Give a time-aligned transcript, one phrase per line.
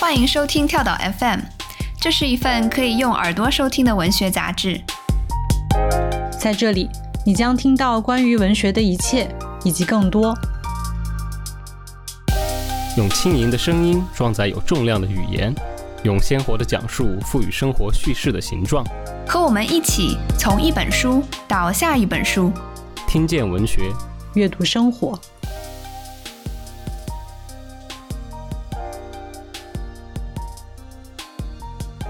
[0.00, 1.40] 欢迎收听跳岛 FM，
[2.00, 4.80] 这是一份可以用耳朵收听的文学杂志。
[6.38, 6.88] 在这里，
[7.24, 9.28] 你将听到关于文学的一切，
[9.64, 10.34] 以及更多。
[12.96, 15.54] 用轻盈的声音装载有重量的语言，
[16.04, 18.84] 用鲜活的讲述赋予生活叙事的形状。
[19.24, 22.50] 和我们一起从一本书到下一本书，
[23.06, 23.82] 听见文学，
[24.34, 25.16] 阅读生活。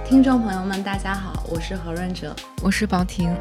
[0.06, 3.36] 听众朋友们，大家好，我是何润哲，我是宝婷。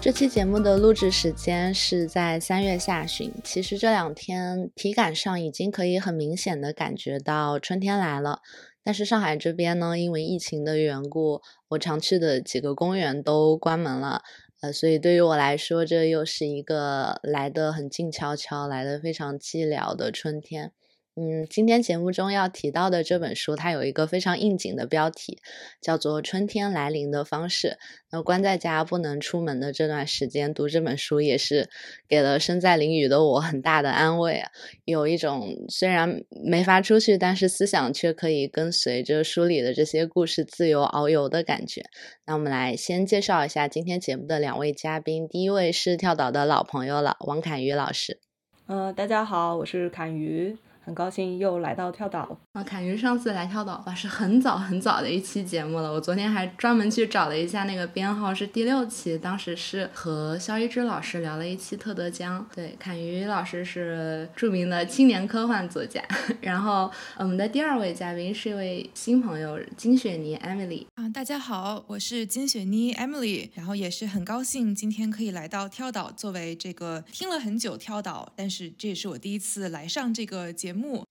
[0.00, 3.32] 这期节目的录制时间是在三月下旬。
[3.42, 8.42] 其实这两天体感上已经可以很明显的感觉到春天来了。
[8.86, 14.22] 但是上海这边呢，因为疫情的缘故，我常去的几个公园都关门了。
[14.60, 20.70] 呃，所以对于我来说，这又是一个来的很静悄悄、来的非常寂寥的春天。
[21.18, 25.38] 嗯，今天节目中要提到的这本书，它有一个非常应景的标题，
[25.80, 27.68] 叫做《春天来临的方式》。
[28.10, 31.70] 那关在家不能出门的这段时间，读这本书也是
[32.06, 34.50] 给了身在淋雨的我很大的安慰啊！
[34.84, 41.86] 有一种虽然没法出去，但是思想却可以跟随着书里的这些故事自由遨游的感觉。
[42.26, 48.20] 那我们来先介绍一下今天节目的两位嘉宾，第一位是跳岛的老朋友了，王侃瑜老师。
[48.66, 50.58] 嗯，大家好，我是侃瑜。
[50.86, 52.62] 很高兴又来到跳岛啊！
[52.62, 55.92] 侃鱼上次来跳岛吧，是很早很早的一期节目了。
[55.92, 59.18] 我昨天还专门去找了一下那个编号，是第六期。
[59.18, 62.48] 当时是和肖一之老师聊了一期特德·江。
[62.54, 66.00] 对，侃鱼老师是著名的青年科幻作家。
[66.40, 73.50] 然后我们的第二位嘉宾是一位新朋友金雪妮 Emily 啊，大家好，我是金雪妮 Emily。
[73.54, 80.75] 然后也是很高兴今天可以来到跳岛，作为这个听了很久跳岛，但是这也是我第一次来上这个节目。
[80.76, 81.06] 目。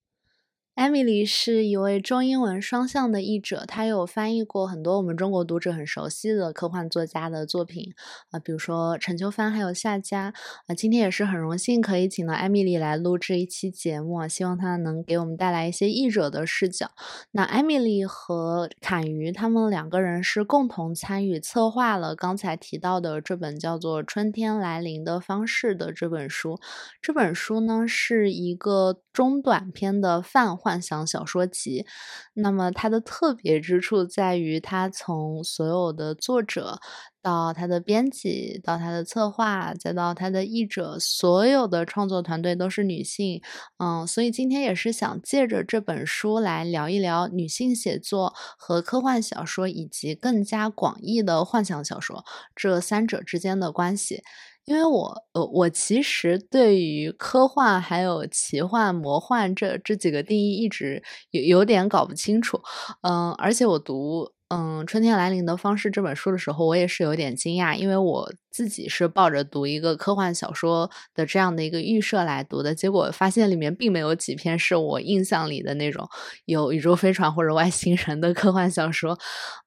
[0.75, 7.93] Emily 是一位中英文双向的译者，她有翻译过很多我们中国读者很熟悉的科幻作家的作品
[8.29, 10.33] 啊，比如说陈秋帆还有夏家
[10.67, 10.75] 啊。
[10.75, 16.91] 今天也是很荣幸可以请到 Emily 来录制一期节目，希望她能给我们带来一些译者的视角。
[17.31, 26.59] 那 Emily 和侃瑜他们两个人是共同参与策划了刚才提到的这本叫做《春天来临的方式》的这本书。
[27.01, 30.57] 这本书呢是一个中短篇的泛。
[30.65, 31.85] 幻想小说集，
[32.33, 36.79] 那么它的特别之处在于，它从所有的作者
[37.21, 43.43] 到它的编辑，到它的策划，再到它的译者，所有的创作团队都是女性。
[43.77, 54.23] 嗯，所以今天也是想借着这本书来聊一聊女性写作和科幻小说，以及更加广义的幻想小说这三者之间的关系。
[54.65, 62.59] 因为我呃，我其实对于科幻还有奇幻、魔幻这这几个定义一直有有点搞不清楚，
[63.01, 64.31] 嗯，而且我读。
[64.49, 76.07] 嗯，春天来临的方式这本书的时候，我也是有点惊讶，因为我自己是抱着读一个科幻小说的这样的一个预设来读的，结果发现里面并没有几篇是我印象里的那种
[76.45, 79.19] 有宇宙飞船或者外星人的科幻小说。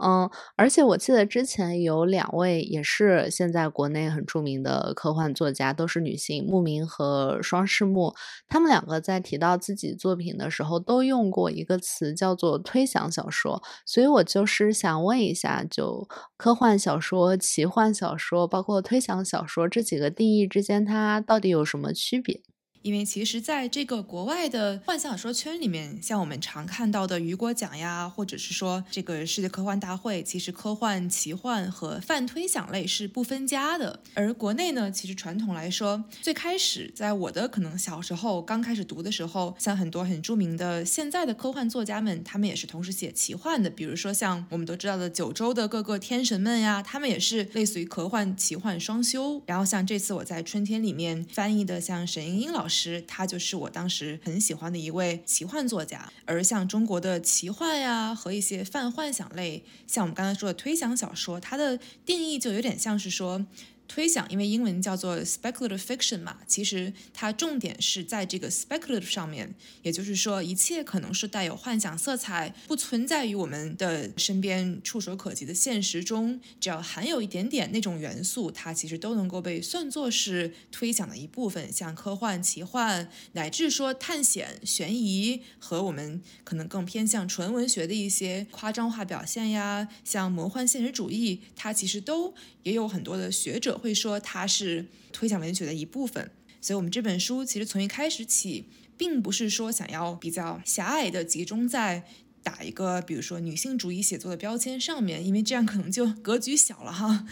[0.03, 8.15] 嗯，而且我记得之前有两位也是现在国内很著名的科幻作家，都是女性，木明和双世木，
[8.49, 14.79] 他们两个在提到自己作品的时候，都用过一个词叫做推想小说，所以我就是。
[14.79, 16.07] 想问一下，就
[16.37, 22.43] 科幻小说、奇幻小说，包括推想小说这几个定义之间，它到底有什么区别？
[22.83, 33.99] 因为其实，在这个国外的幻想小说圈里面，像我们常看到的雨果奖呀，或者是说这个世界科幻大会，其实科幻、奇幻和泛推想类是不分家的。
[34.15, 43.69] 而国内呢，其实传统来说，最开始在我的可能小时候刚开始读的时候，像很多很著名的现在的科幻作家们，他们也是同时写奇幻的。
[43.69, 49.43] 比如说像我们都知道的九州的各个天神们呀，他们也是类似于科幻、奇幻双修。
[49.47, 52.68] 然后像这次我在春天里面翻译的，像沈英英老师。
[52.69, 56.13] 师，他就是我当时很喜欢的一位奇幻作家。
[56.27, 63.47] 而像中国的奇幻呀和一些泛幻想类，像我们刚才说的推想小说，它的定义就有点像是说，
[63.89, 69.53] 推想，因为英文叫做 speculative fiction 嘛，其实它重点是在这个 speculative 上面，
[69.83, 93.78] 也就是说，一切可能是带有幻想色彩，不存在于我们的身边触手可及的现实中，只要含有一点点那种元素，它其实都能够被算作是推想的一部分，像科幻、奇幻，乃至说探险、悬疑和我们可能更偏向纯文学的一些夸张化表现呀，像魔幻现实主义，它其实都也有很多的学者。
[93.79, 96.31] 会说它是推想文学的一部分，
[96.61, 98.65] 所以我们这本书其实从一开始起，
[98.97, 102.05] 并不是说想要比较狭隘的集中在
[102.43, 107.27] 打一个比如说女性主义写作的标签上面，因为这样可能就格局小了哈。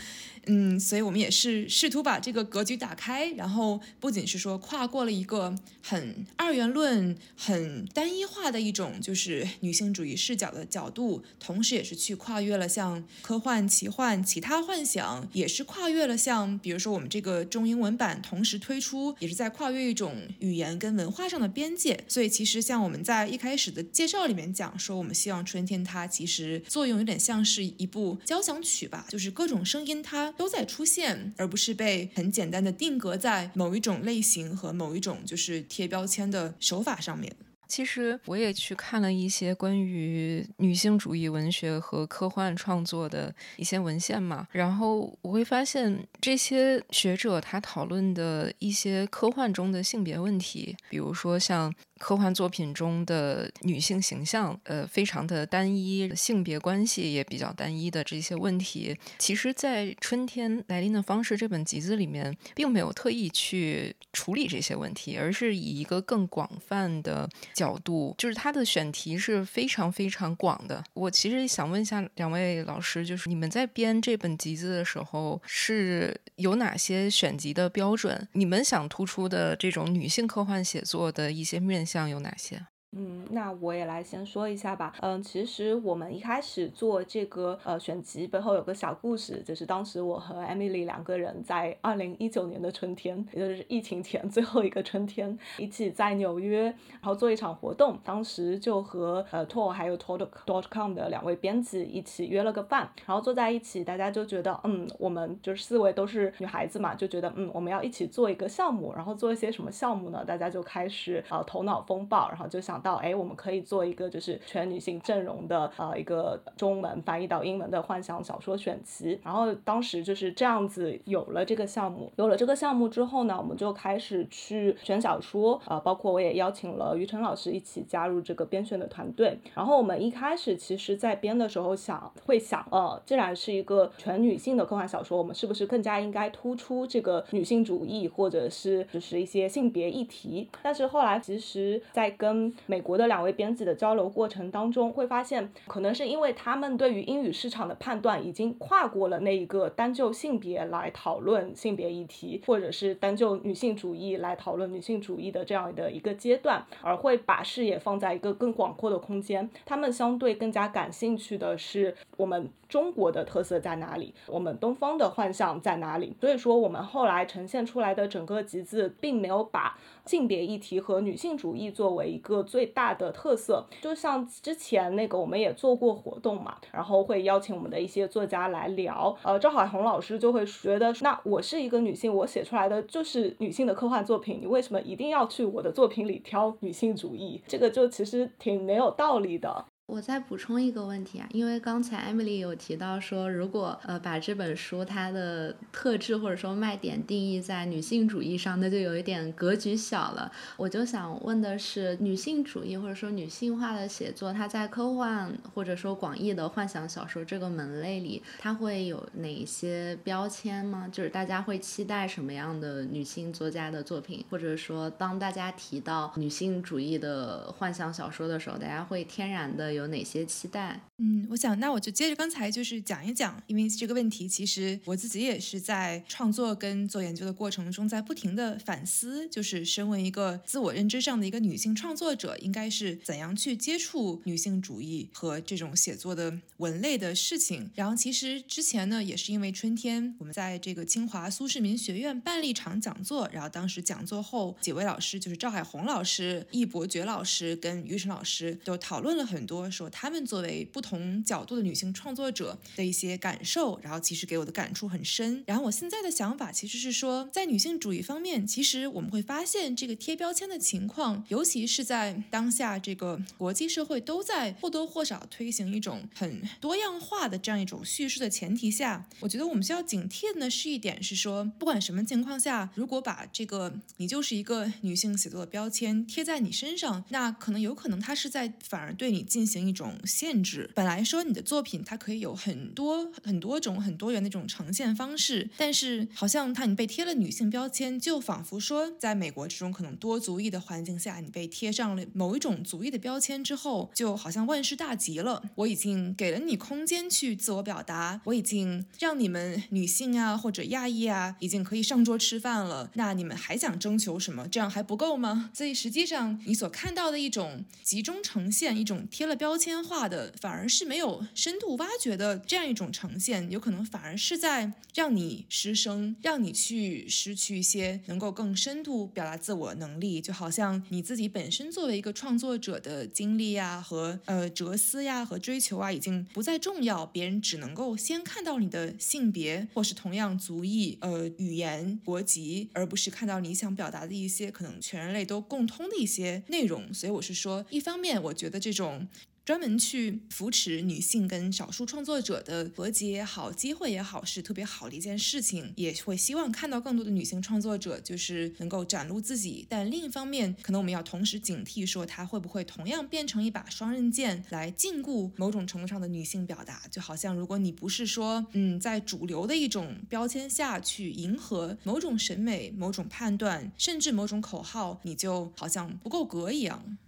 [0.46, 5.52] 嗯，所以我们也是试图把这个格局打开，然后不仅是说跨过了一个
[5.82, 21.98] 很二元论、很单一化的一种就是女性主义视角的角度，同时也是去跨越了像科幻、奇幻、其他幻想，也是跨越了像比如说我们这个中英文版同时推出，也是在跨越一种语言跟文化上的边界。
[22.06, 30.32] 所以其实像我们在一开始的介绍里面讲说，我们希望春天它其实作用有点像是一部交响曲吧，就是各种声音它。
[30.36, 37.34] 都在出现，而不是被很简单的定格在某一种类型和某一种就是贴标签的手法上面。
[37.68, 51.74] 其实我也去看了一些关于女性主义文学和科幻创作的一些文献嘛，然后我会发现这些学者他讨论的一些科幻中的性别问题，比如说像。
[51.98, 70.84] 科幻作品中的女性形象，呃，非常的单一，性别关系也比较单一的这些问题，其实，在《春天来临的方式》这本集子里面，并没有特意去处理这些问题，而是以一个更广泛的角度，就是它的选题是非常非常广的。
[70.92, 78.28] 我其实想问一下两位老师，就是你们在编这本集子的时候，是有哪些选集的标准？
[78.32, 81.85] 你们想突出的这种女性科幻写作的一些面。
[81.86, 82.66] 像有哪些？
[82.98, 84.94] 嗯，那我也来先说一下吧。
[85.00, 97.98] 嗯，其实我们一开始做这个呃选集背后有个小故事，就是当时我和 Emily 两个人在二零一九年的春天，也就是疫情前最后一个春天，一起在纽约，然后做一场活动。
[98.02, 110.24] 当时就和呃 Tor 还有 Tor dot com 的两位编辑一起约了个饭，然后坐在一起，大家就觉得嗯，我们就是四位都是女孩子嘛，就觉得嗯，我们要一起做一个项目，然后做一些什么项目呢？
[110.24, 112.80] 大家就开始呃头脑风暴，然后就想。
[112.86, 129.36] 到哎，我们可以做一个就是全女性阵容的呃一个中文翻译到英文的幻想小说选集，然后当时就是这样子有了这个项目，有了这个项目之后呢，我们就开始去选小说，呃，包括我也邀请了于晨老师一起加入这个编选的团队。
[129.52, 140.48] 然后我们一开始其实在编的时候想会想，呃，既然是一个全女性的科幻小说，我们是不是更加应该突出这个女性主义或者是就是一些性别议题？
[140.62, 159.48] 但是后来其实，在跟美美国的两位编辑的交流过程当中，会发现，可能是因为他们对于英语市场的判断已经跨过了那一个单就性别来讨论性别议题，或者是单就女性主义来讨论女性主义的这样的一个阶段，而会把视野放在一个更广阔的空间。
[159.64, 166.16] 他们相对更加感兴趣的是我们中国的特色在哪里，我们东方的幻象在哪里。
[166.20, 187.40] 所以说，我们后来呈现出来的整个集子，并没有把性别议题和女性主义作为一个最大的特色，就像之前那个我们也做过活动嘛，然后会邀请我们的一些作家来聊，呃，赵海红老师就会觉得，那我是一个女性，我写出来的就是女性的科幻作品，你为什么一定要去我的作品里挑女性主义？
[187.46, 189.64] 这个就其实挺没有道理的。
[189.86, 200.32] 我再补充一个问题啊，因为刚才 Emily 有提到说，如果呃把这本书它的特质或者说卖点定义在女性主义上，那就有一点格局小了。
[200.56, 210.88] 我就想问的是，女性主义或者说女性化的写作，它在科幻或者说广义的幻想小说这个门类里，它会有哪些标签吗？
[210.90, 219.75] 就是大家会期待什么样的女性作家的作品，或者说当大家提到女性主义的幻想小说的时候，大家会天然的。
[219.76, 220.80] 有哪些期待？
[220.98, 237.70] 嗯，我想那我就接着刚才就是讲一讲，因为这个问题其实我自己也是在创作跟做研究的过程中，在不停的反思，就是身为一个自我认知上的一个女性创作者，应该是怎样去接触女性主义和这种写作的文类的事情。
[237.74, 249.65] 然后其实之前呢，也是因为春天我们在这个清华苏世民学院办了一场讲座，然后当时讲座后几位老师就是赵海红老师、易伯爵老师跟于晨老师都讨论了很多。
[249.70, 255.44] 说说他们作为不同角度的女性创作者的一些感受，然后其实给我的感触很深。
[255.46, 280.68] 然后我现在的想法其实是说，在女性主义方面，其实我们会发现这个贴标签的情况，尤其是在当下这个国际社会都在或多或少推行一种很多样化的这样一种叙事的前提下，我觉得我们需要警惕的呢是一点是说，不管什么情况下，如果把这个你就是一个女性写作的标签贴在你身上，那可能有可能它是在反而对你进行一种限制。
[280.74, 295.42] 本来说你的作品它可以有很多很多种很多元的一种呈现方式，但是好像它你被贴了女性标签，就仿佛说在美国这种可能多族裔的环境下，你被贴上了某一种族裔的标签之后，就好像万事大吉了。
[295.54, 304.48] 我已经给了你空间去自我表达，我已经让你们女性啊或者亚裔啊已经可以上桌吃饭了，那你们还想征求什么？
[304.48, 305.50] 这样还不够吗？
[305.52, 336.92] 所以实际上你所看到的一种集中呈现，一种贴了标标签化的，反而是没有深度挖掘的这样一种呈现，有可能反而是在让你失声，让你去失去一些能够更深度表达自我能力，就好像你自己本身作为一个创作者的经历呀和呃哲思呀和追求啊，已经不再重要，别人只能够先看到你的性别或是同样族裔、呃语言、国籍，而不是看到你想表达的一些可能全人类都共通的一些内容。
[336.92, 339.06] 所以我是说，一方面我觉得这种。
[339.46, 349.64] 专门去扶持女性跟少数创作者的和解也好，机会也好，是特别好的一件事情，也会希望看到更多的女性创作者就是能够展露自己。
[349.68, 356.82] 但另一方面，可能我们要同时警惕，说它会不会同样变成一把双刃剑，来禁锢某种程度上的女性表达。
[356.90, 366.98] 就好像如果你不是说，嗯，在主流的一种标签下去迎合某种审美、某种判断，甚至某种口号，你就好像不够格一样。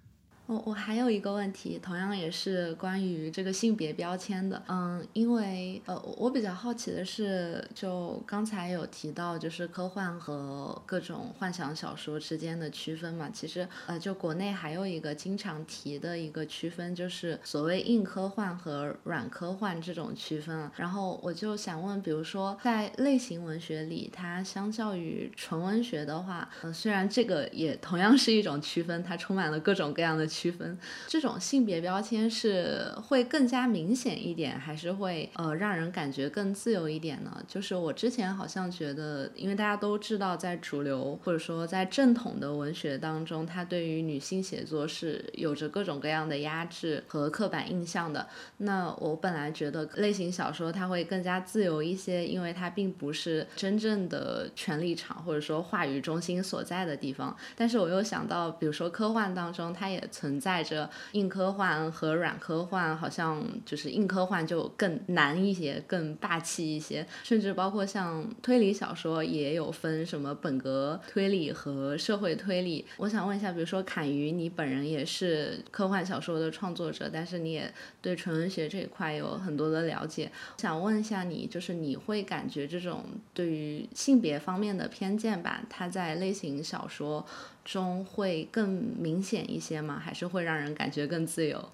[0.49, 20.71] 我我还有一个问题，同样也是关于这个性别标签的，嗯，因为呃，我比较好奇的是，就刚才有提到，就是科幻和各种幻想小说之间的区分嘛，其实呃，就国内还有一个经常提的一个区分，就是所谓硬科幻和软科幻这种区分。
[20.77, 30.27] 然后我就想问，比如说在类型文学里，它相较于纯文学的话，呃，虽然这个也同样是一种区分，它充满了各种各样的。
[30.38, 30.79] 区区分
[31.09, 37.43] 这种性别标签是会更加明显一点，还是会呃让人感觉更自由一点呢？
[37.49, 48.29] 就是我之前好像觉得，因为大家都知道，在主流或者说在正统的文学当中，它对于女性写作是有着各种各样的压制和刻板印象的。
[48.59, 57.37] 那我本来觉得类型小说它会更加自由一些，因为它并不是真正的权力场或者说话语中心所在的地方。
[57.57, 72.85] 但是我又想到，比如说科幻当中，它也曾存在着硬科幻和软科幻，好像就是硬科幻就更难一些，更霸气一些，甚至包括像推理小说也有分什么本格推理和社会推理。
[72.99, 87.25] 我想问一下，比如说侃鱼，你本人也是科幻小说的创作者，但是你也对纯文学这一块有很多的了解，想问一下你，就是你会感觉这种对于性别方面的偏见吧，它在类型小说。
[87.71, 88.67] 中会更
[88.99, 90.01] 明显一些吗？
[90.03, 91.71] 还是会让人感觉更自由？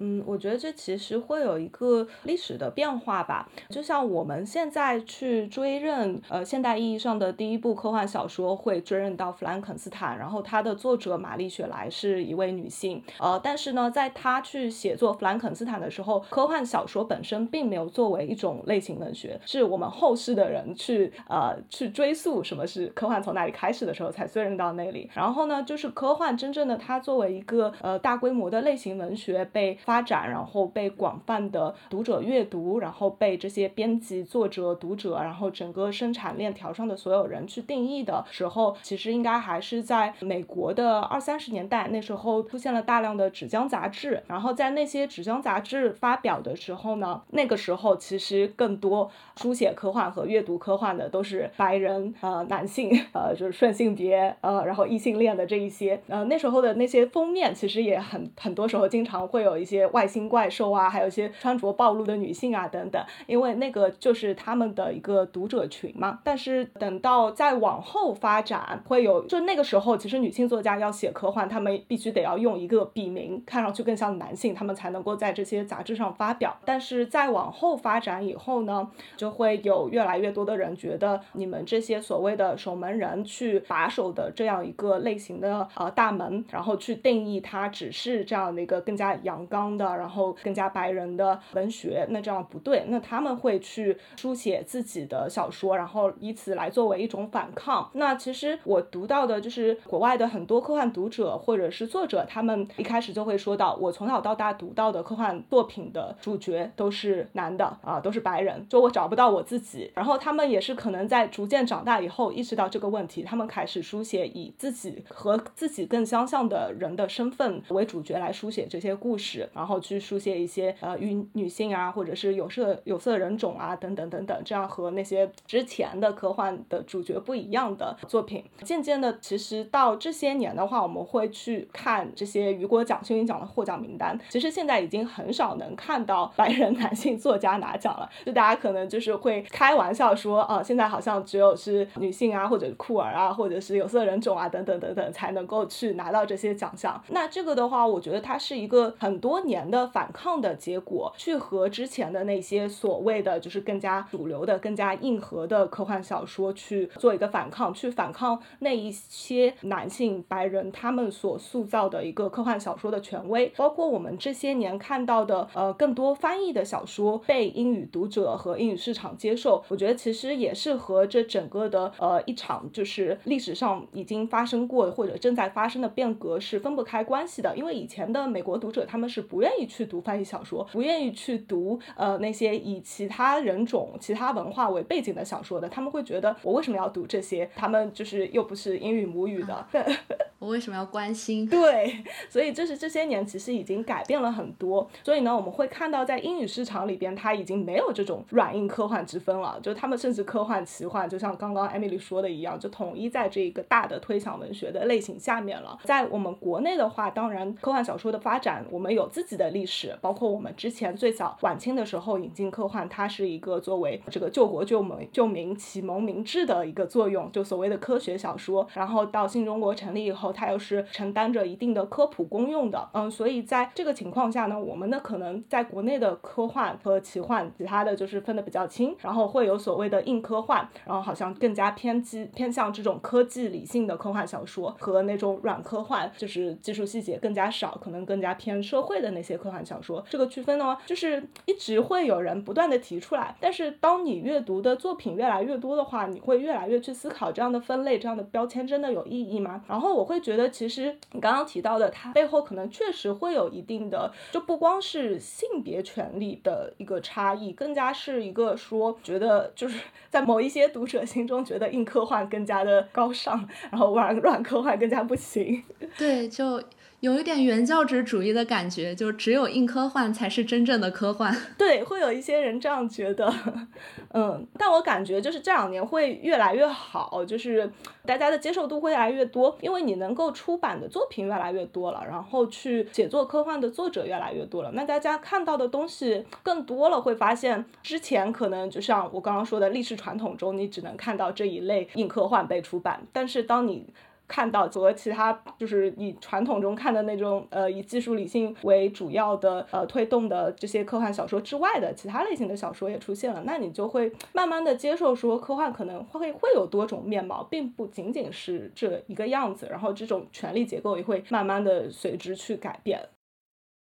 [0.00, 3.48] 嗯，我觉得这其实会有一个历史的变化吧。
[3.68, 13.02] 就像我们现在去追认，呃，现代意义上的第一部科幻小说，会追认到弗兰肯斯坦，然后它的作者玛丽雪莱是一位女性。
[13.18, 25.10] 呃，但是呢，在她去写作弗兰肯斯坦的时候，科幻小说本身并没有作为一种类型文学，是我们后世的人去呃去追溯什么是科幻从哪里开始的时候才追认到那里。
[25.12, 29.76] 然后呢，就是科幻真正的它作为一个呃大规模的类型文学被。
[29.88, 41.88] 发展，然后被广泛的读者阅读，然后被这些编辑、作者、读者，然后整个生产链条上的所有人去定义的时候，其实应该还是在美国的二三十年代。
[41.88, 59.77] 那时候出现了大量的纸浆杂志，然后在那些纸浆杂志发表的时候呢，那个时候其实更多书写科幻和阅读科幻的都是白人，呃，男性，呃，就是顺性别，呃，然后异性恋的这一些，呃，那时候的那些封面其实也很很多时候经常会有一些。
[59.78, 66.18] 些外星怪兽啊，还有一些穿着暴露的女性啊，等等，因为那个就是他们的一个读者群嘛。
[66.24, 76.56] 但是等到再往后发展，会有就那个时候，其实女性作家要写科幻，她们必须得要用一个笔名，看上去更像男性，他们才能够在这些杂志上发表。
[76.64, 89.67] 但是再往后发展以后呢，就会有越来越多的人觉得，你们这些所谓的守门人去把守的这样一个类型的呃大门，然后去定义它只是这样的一个更加阳刚。
[89.76, 92.84] 的，然后更加白人的文学，那这样不对。
[92.88, 97.90] 那他们会去书写自己的小说，然后以此来作为一种反抗。
[97.94, 109.90] 那其实我读到的就是国外的很多科幻读者或者是作者，他们一开始就会说到，我从小到大读到的科幻作品的主角都是男的啊，都是白人，就我找不到我自己。
[109.94, 128.44] 然后他们也是可能在逐渐长大以后意识到这个问题，他们开始书写以自己和自己更相像的人的身份为主角来书写这些故事，然后去书写一些呃与女性啊，或者是有色有色人种啊等等等等，这样和那些之前的科幻的主角不一样的作品。
[128.62, 138.08] 渐渐的，其实到这些年的话，我们会去看这些雨果奖、幸运奖的获奖名单，其实现在已经很少能看到白人 男性作家拿奖了。
[138.24, 147.00] 就大家可能就是会开玩笑说啊，现在好像只有是女性啊，或者酷儿啊，或者是有色人种啊等等等等才能够去拿到这些奖项。
[147.08, 177.56] 那这个的话，我觉得它是一个很多年的反抗的结果，去和之前的那些所谓的就是更加主流的、更加硬核的科幻小说去做一个反抗，去反抗那一些男性白人他们所塑造的一个科幻小说的权威，包括我们这些年看到的呃更多翻译的小说被英语读者和英语市场接受，我觉得其实也是和这整个的呃一场就是历史上已经发生过或者正在发生的变革是分不开关系的。
[177.56, 187.48] 因为以前的美国读者他们是不愿意去读翻译小说，不愿意去读呃那些以其他人种、其他文化为背景的小说的，他们会觉得我为什么要读这些？
[187.54, 189.66] 他们就是又不是英语母语的，
[190.38, 191.48] 我为什么要关心？
[191.48, 194.88] 对，所以就是这些年其实已经改变了很多。
[195.02, 205.78] 所以呢，我们会看到在英语市场里边，它已经没有这种软硬科幻之分了，就他们甚至科幻、奇幻，就像刚刚艾米丽说的一样，就统一在这一个大的推想文学的类型下面了。
[205.84, 218.64] 在我们国内的话，当然科幻小说的发展，我们有自己的历史，包括我们之前最早晚清的时候引进科幻，它是一个作为这个救国救民、救民、启蒙民智的一个作用，就所谓的科学小说。
[218.74, 222.88] 然后到新中国成立以后，它又是承担着一定的科普功用的。
[222.92, 240.04] 嗯，所以在这个情况下呢，我们呢可能在国内的科幻和奇幻，其他的就是分的比较清，然后会有所谓的硬科幻，然后好像更加偏激偏向这种科技理性的科幻小说和那种软科幻，就是技术细节更加少，可能更加偏社会的那些科幻小说。
[240.08, 243.34] 这个区分呢，就是一直会有人不断的提出来。
[243.40, 249.64] 但是当你阅读的作品越来越多的话，你会越来越去思考这样的分类、这样的标签真的有意义吗？
[249.68, 259.80] 然后我会觉得，其实你刚刚提到的，它背后可能确实会有一定的，就不光是性别权利的一个差异，更加是一个说，觉得就是
[260.10, 265.62] 在某一些读者心中，觉得硬科幻更加的高尚，然后软软科幻更加不行。
[265.96, 266.62] 对，就。
[267.00, 271.32] 有一点原教旨主义的感觉，就只有硬科幻才是真正的科幻。
[271.56, 273.32] 对，会有一些人这样觉得，
[274.12, 277.70] 嗯，但我感觉就是这两年会越来越好，就是
[278.04, 293.86] 大家的接受度会越来越多，因为你能够出版的作品越来越多了，然后去写作科幻的作者越来越多了，那大家看到的东西更多了，会发现之前可能就像我刚刚说的历史传统中，你只能看到这一类硬科幻被出版，但是当你
[294.28, 313.00] 看到和其他就是以传统中看的那种呃以技术理性为主要的呃推动的这些科幻小说之外的其他类型的小说也出现了，那你就会慢慢的接受说科幻可能会会有多种面貌，并不仅仅是这一个样子，然后这种权力结构也会慢慢的随之去改变。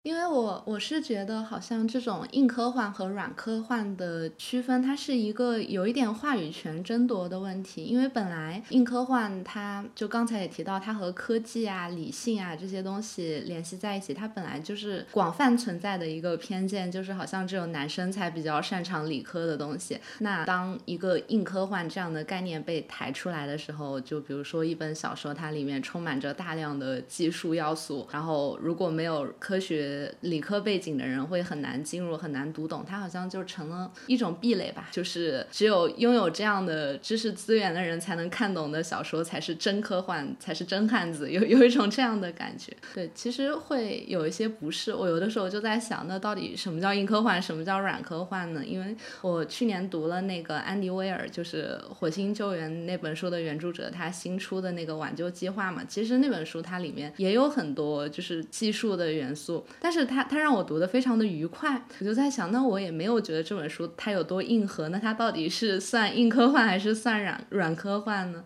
[0.05, 7.85] 因为我我是觉得，好像这种硬科幻和软科幻的区分，它是一个有一点话语权争夺的问题。
[7.85, 19.99] 因为本来硬科幻，它就刚才也提到，它和科技啊、理性啊这些东西联系在一起，它本来就是广泛存在的一个偏见，就是好像只有男生才比较擅长理科的东西。
[20.19, 29.93] 那当一个硬科幻这样的概念被抬出来的时候，就比如说一本小说，它里面充满着大量的技术要素，然后如果没有科学。
[29.94, 34.88] 呃理科背景的人会很难进入，很难读懂，它好像就成了一种壁垒吧。
[34.90, 42.72] 就是只有拥有这样的知识资源的人才能看懂的小说才是真科幻，才是真汉子，有有一种这样的感觉。
[42.94, 44.92] 对，其实会有一些不适。
[44.94, 48.64] 我有的时候就在想，那到底什么叫硬科幻，什么叫软科幻呢？
[48.64, 55.83] 因为我去年读了那个安迪威尔，就是《火星救援》那本书的原著者，他新出的那个挽救计划嘛。
[55.88, 59.64] 其实那本书它里面也有很多就是技术的元素。
[59.85, 68.44] 但是他他让我读的非常的愉快，我就在想，那我也没有觉得这本书它有多硬核，那它到底是算硬科幻还是算软软科幻呢？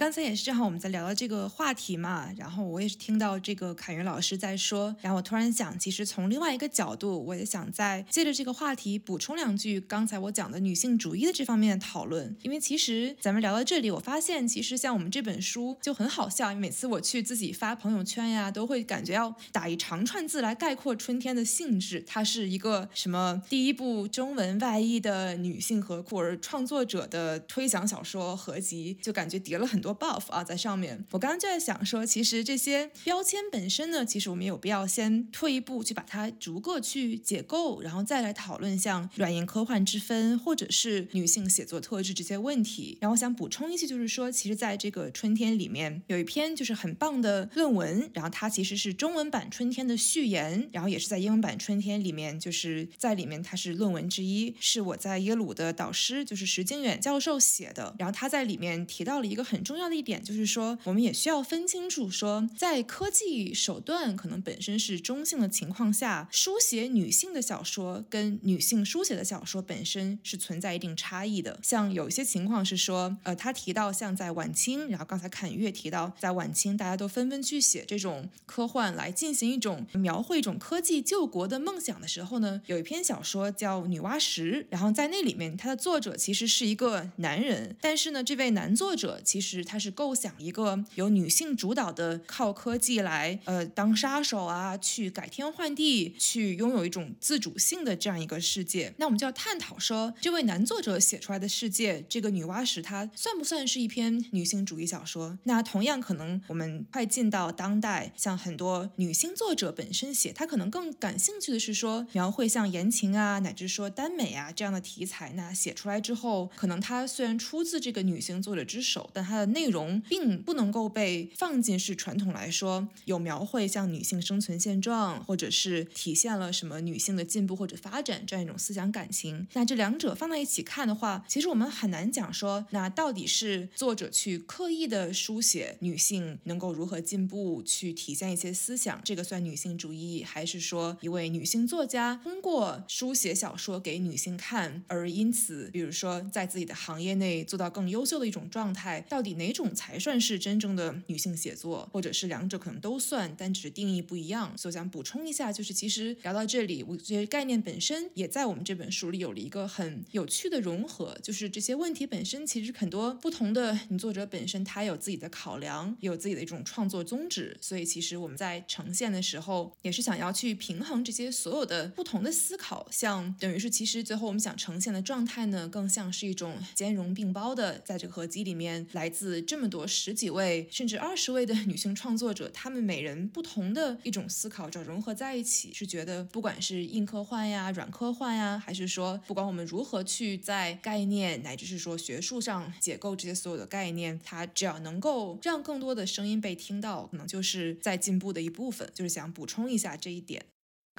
[0.00, 31.04] 刚才也是正好我们在聊到这个话题嘛，然后我也是听到这个凯云老师在说，然后我突然想，其实从另外一个角度，我也想再借着这个话题补充两句刚才我讲的女性主义的这方面的讨论，因为其实咱们聊到这里，我发现其实像我们这本书就很好笑，每次我去自己发朋友圈呀，都会感觉要打一长串字来概括春天的性质，它是一个什么第一部中文外译的女性和酷儿创作者的推想小说合集，就感觉叠了很多 buff 啊在上面。
[31.10, 42.98] 我刚刚就在想说，其实这些标签本身呢，其实我们有必要先退一步去把它逐个去解构，然后再来讨论像软硬科幻之分，或者是女性写作特质这些问题。
[43.00, 57.94] 然后我想补充一句，就是说，其实在这个春天里面有一篇就是很棒的论文，然后它其实是中文版春天的序言，然后也是在英文版春天里面，就是在里面它是论文之一，是我在耶鲁的导师就是石经远教授写的。
[57.98, 71.58] 然后他在里面提到了一个很重要重要的一点，就是说我们也需要分清楚，说在科技手段可能本身是中性的情况下，书写女性的小说跟女性书写的小说本身是存在一定差异的。
[71.62, 98.92] 像有一些情况是说，呃，他提到像在晚清，然后刚才侃月提到在晚清，大家都纷纷去写这种科幻来进行一种描绘一种科技救国的梦想的时候呢，有一篇小说叫《女娲石》，然后在那里面，它的作者其实是一个男人，但是呢，这位男作者其实他是构想一个由女性主导的靠科技来呃当杀手啊，去改天换地，去拥有一种自主性的这样一个世界。
[98.98, 105.38] 那我们就要探讨说，这位男作者写出来的世界，这个女娲石，它算不算是一篇女性主义小说？
[105.44, 115.32] 那同样可能我们快进到当代，像很多女性作者本身写，她可能更感兴趣的是说描绘像言情啊，乃至说耽美啊这样的题材。
[115.34, 129.46] 那写出来之后，可能它虽然出自这个女性作者之手，但它的内容并不能够被放进是传统来说有描绘像女性生存现状，或者是体现了什么女性的进步或者发展这样一种思想感情。
[129.52, 154.52] 那这两者放在一起看的话，其实我们很难讲说，那到底是作者去刻意的书写女性能够如何进步，去体现一些思想，这个算女性主义，还是说一位女性作家通过书写小说给女性看，而因此，比如说在自己的行业内做到更优秀的一种状态，到底哪种才算是真正的女性写作，或者是两者可能都算，但只是定义不一样。
[154.58, 167.56] 所以想补充一下，就是其实聊到这里，我觉得概念本身也在我们这本书里有了一个很有趣的融合，就是这些问题本身其实很多不同的女作者本身，她有自己的考量，有自己的一种创作宗旨。
[167.62, 198.88] 所以其实我们在呈现的时候，也是想要去平衡这些所有的不同的思考，像等于是其实最后我们想呈现的状态呢，更像是一种兼容并包的，在这个合集里面，来自这么多十几位甚至二十位的女性创作者，她们每人不同的一种思考，这融合在一起，是觉得不管是硬科幻呀、软科幻呀，还是说不管我们如何去在概念乃至是说学术上解构这些所有的概念，它只要能够让更多的声音被听到，可能就是在进步的一部分。
[198.94, 200.44] 就是想补充一下这一点。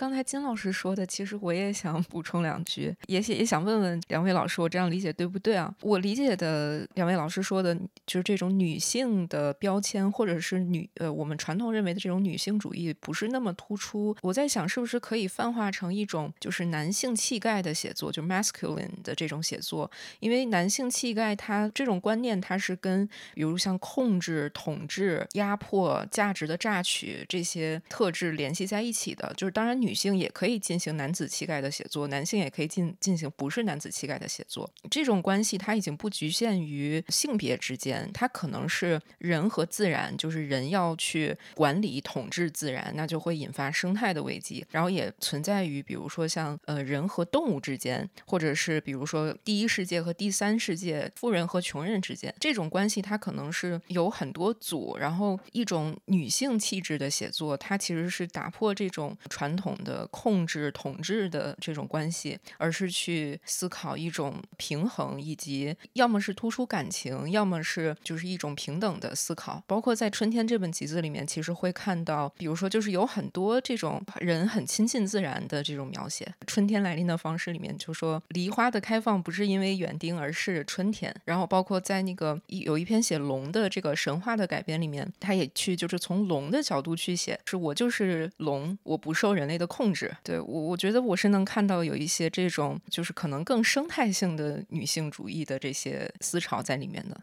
[0.01, 5.71] 刚才金老师说的，其实我也想补充两句，也也想问问两位老师，我这样理解对不对啊？
[5.81, 7.75] 我理解的两位老师说的，
[8.07, 14.17] 就是这种女性的标签，或者是女呃，我们传统认为的这种女性主义不是那么突出。
[14.23, 19.91] 我在想，是不是可以泛化成一种就是男性气概的写作，就 masculine 的这种写作？
[20.19, 29.31] 因为男性气概，它这种观念，它是跟比如像控制、统治、压迫、价值的榨取这些特质联系在一起的。
[29.37, 29.90] 就是当然女。
[29.91, 34.71] 女性也可以进行男子气概的写作，男性也可以进进行不是男子气概的写作。
[34.89, 44.65] 这种关系它已经不局限于性别之间，它可能是人和自然，就是人要去管理统治自然，那就会引发生态的危机。
[44.69, 54.95] 然后也存在于比如说像呃人和动物之间，或者是比如说第一世界和第三世界，富人和穷人之间这种关系，它可能是有很多组。
[54.97, 59.70] 然后一种女性气质的写作，它其实是打破这种传统。
[59.83, 69.63] 的控制统治的这种关系，而是去思考一种平衡，以及要么是突出感情，要么是就是一种平等的思考。
[69.67, 76.31] 包括在《春天》这本集子里面，其实会看到，比如说就是有很多这种人很亲近自然的这种描写。
[76.47, 81.13] 春天来临的方式里面就说，梨花的开放不是因为园丁，而是春天。
[81.25, 89.71] 然后包括在那个有一篇写龙的这个神话的改编里面，他也去就是从龙的角度去写，是我就是龙，我不受人类的。
[89.71, 97.21] 控制对我，我觉得我是能看到有一些这种，就是可能更生态性的女性主义的这些思潮在里面的。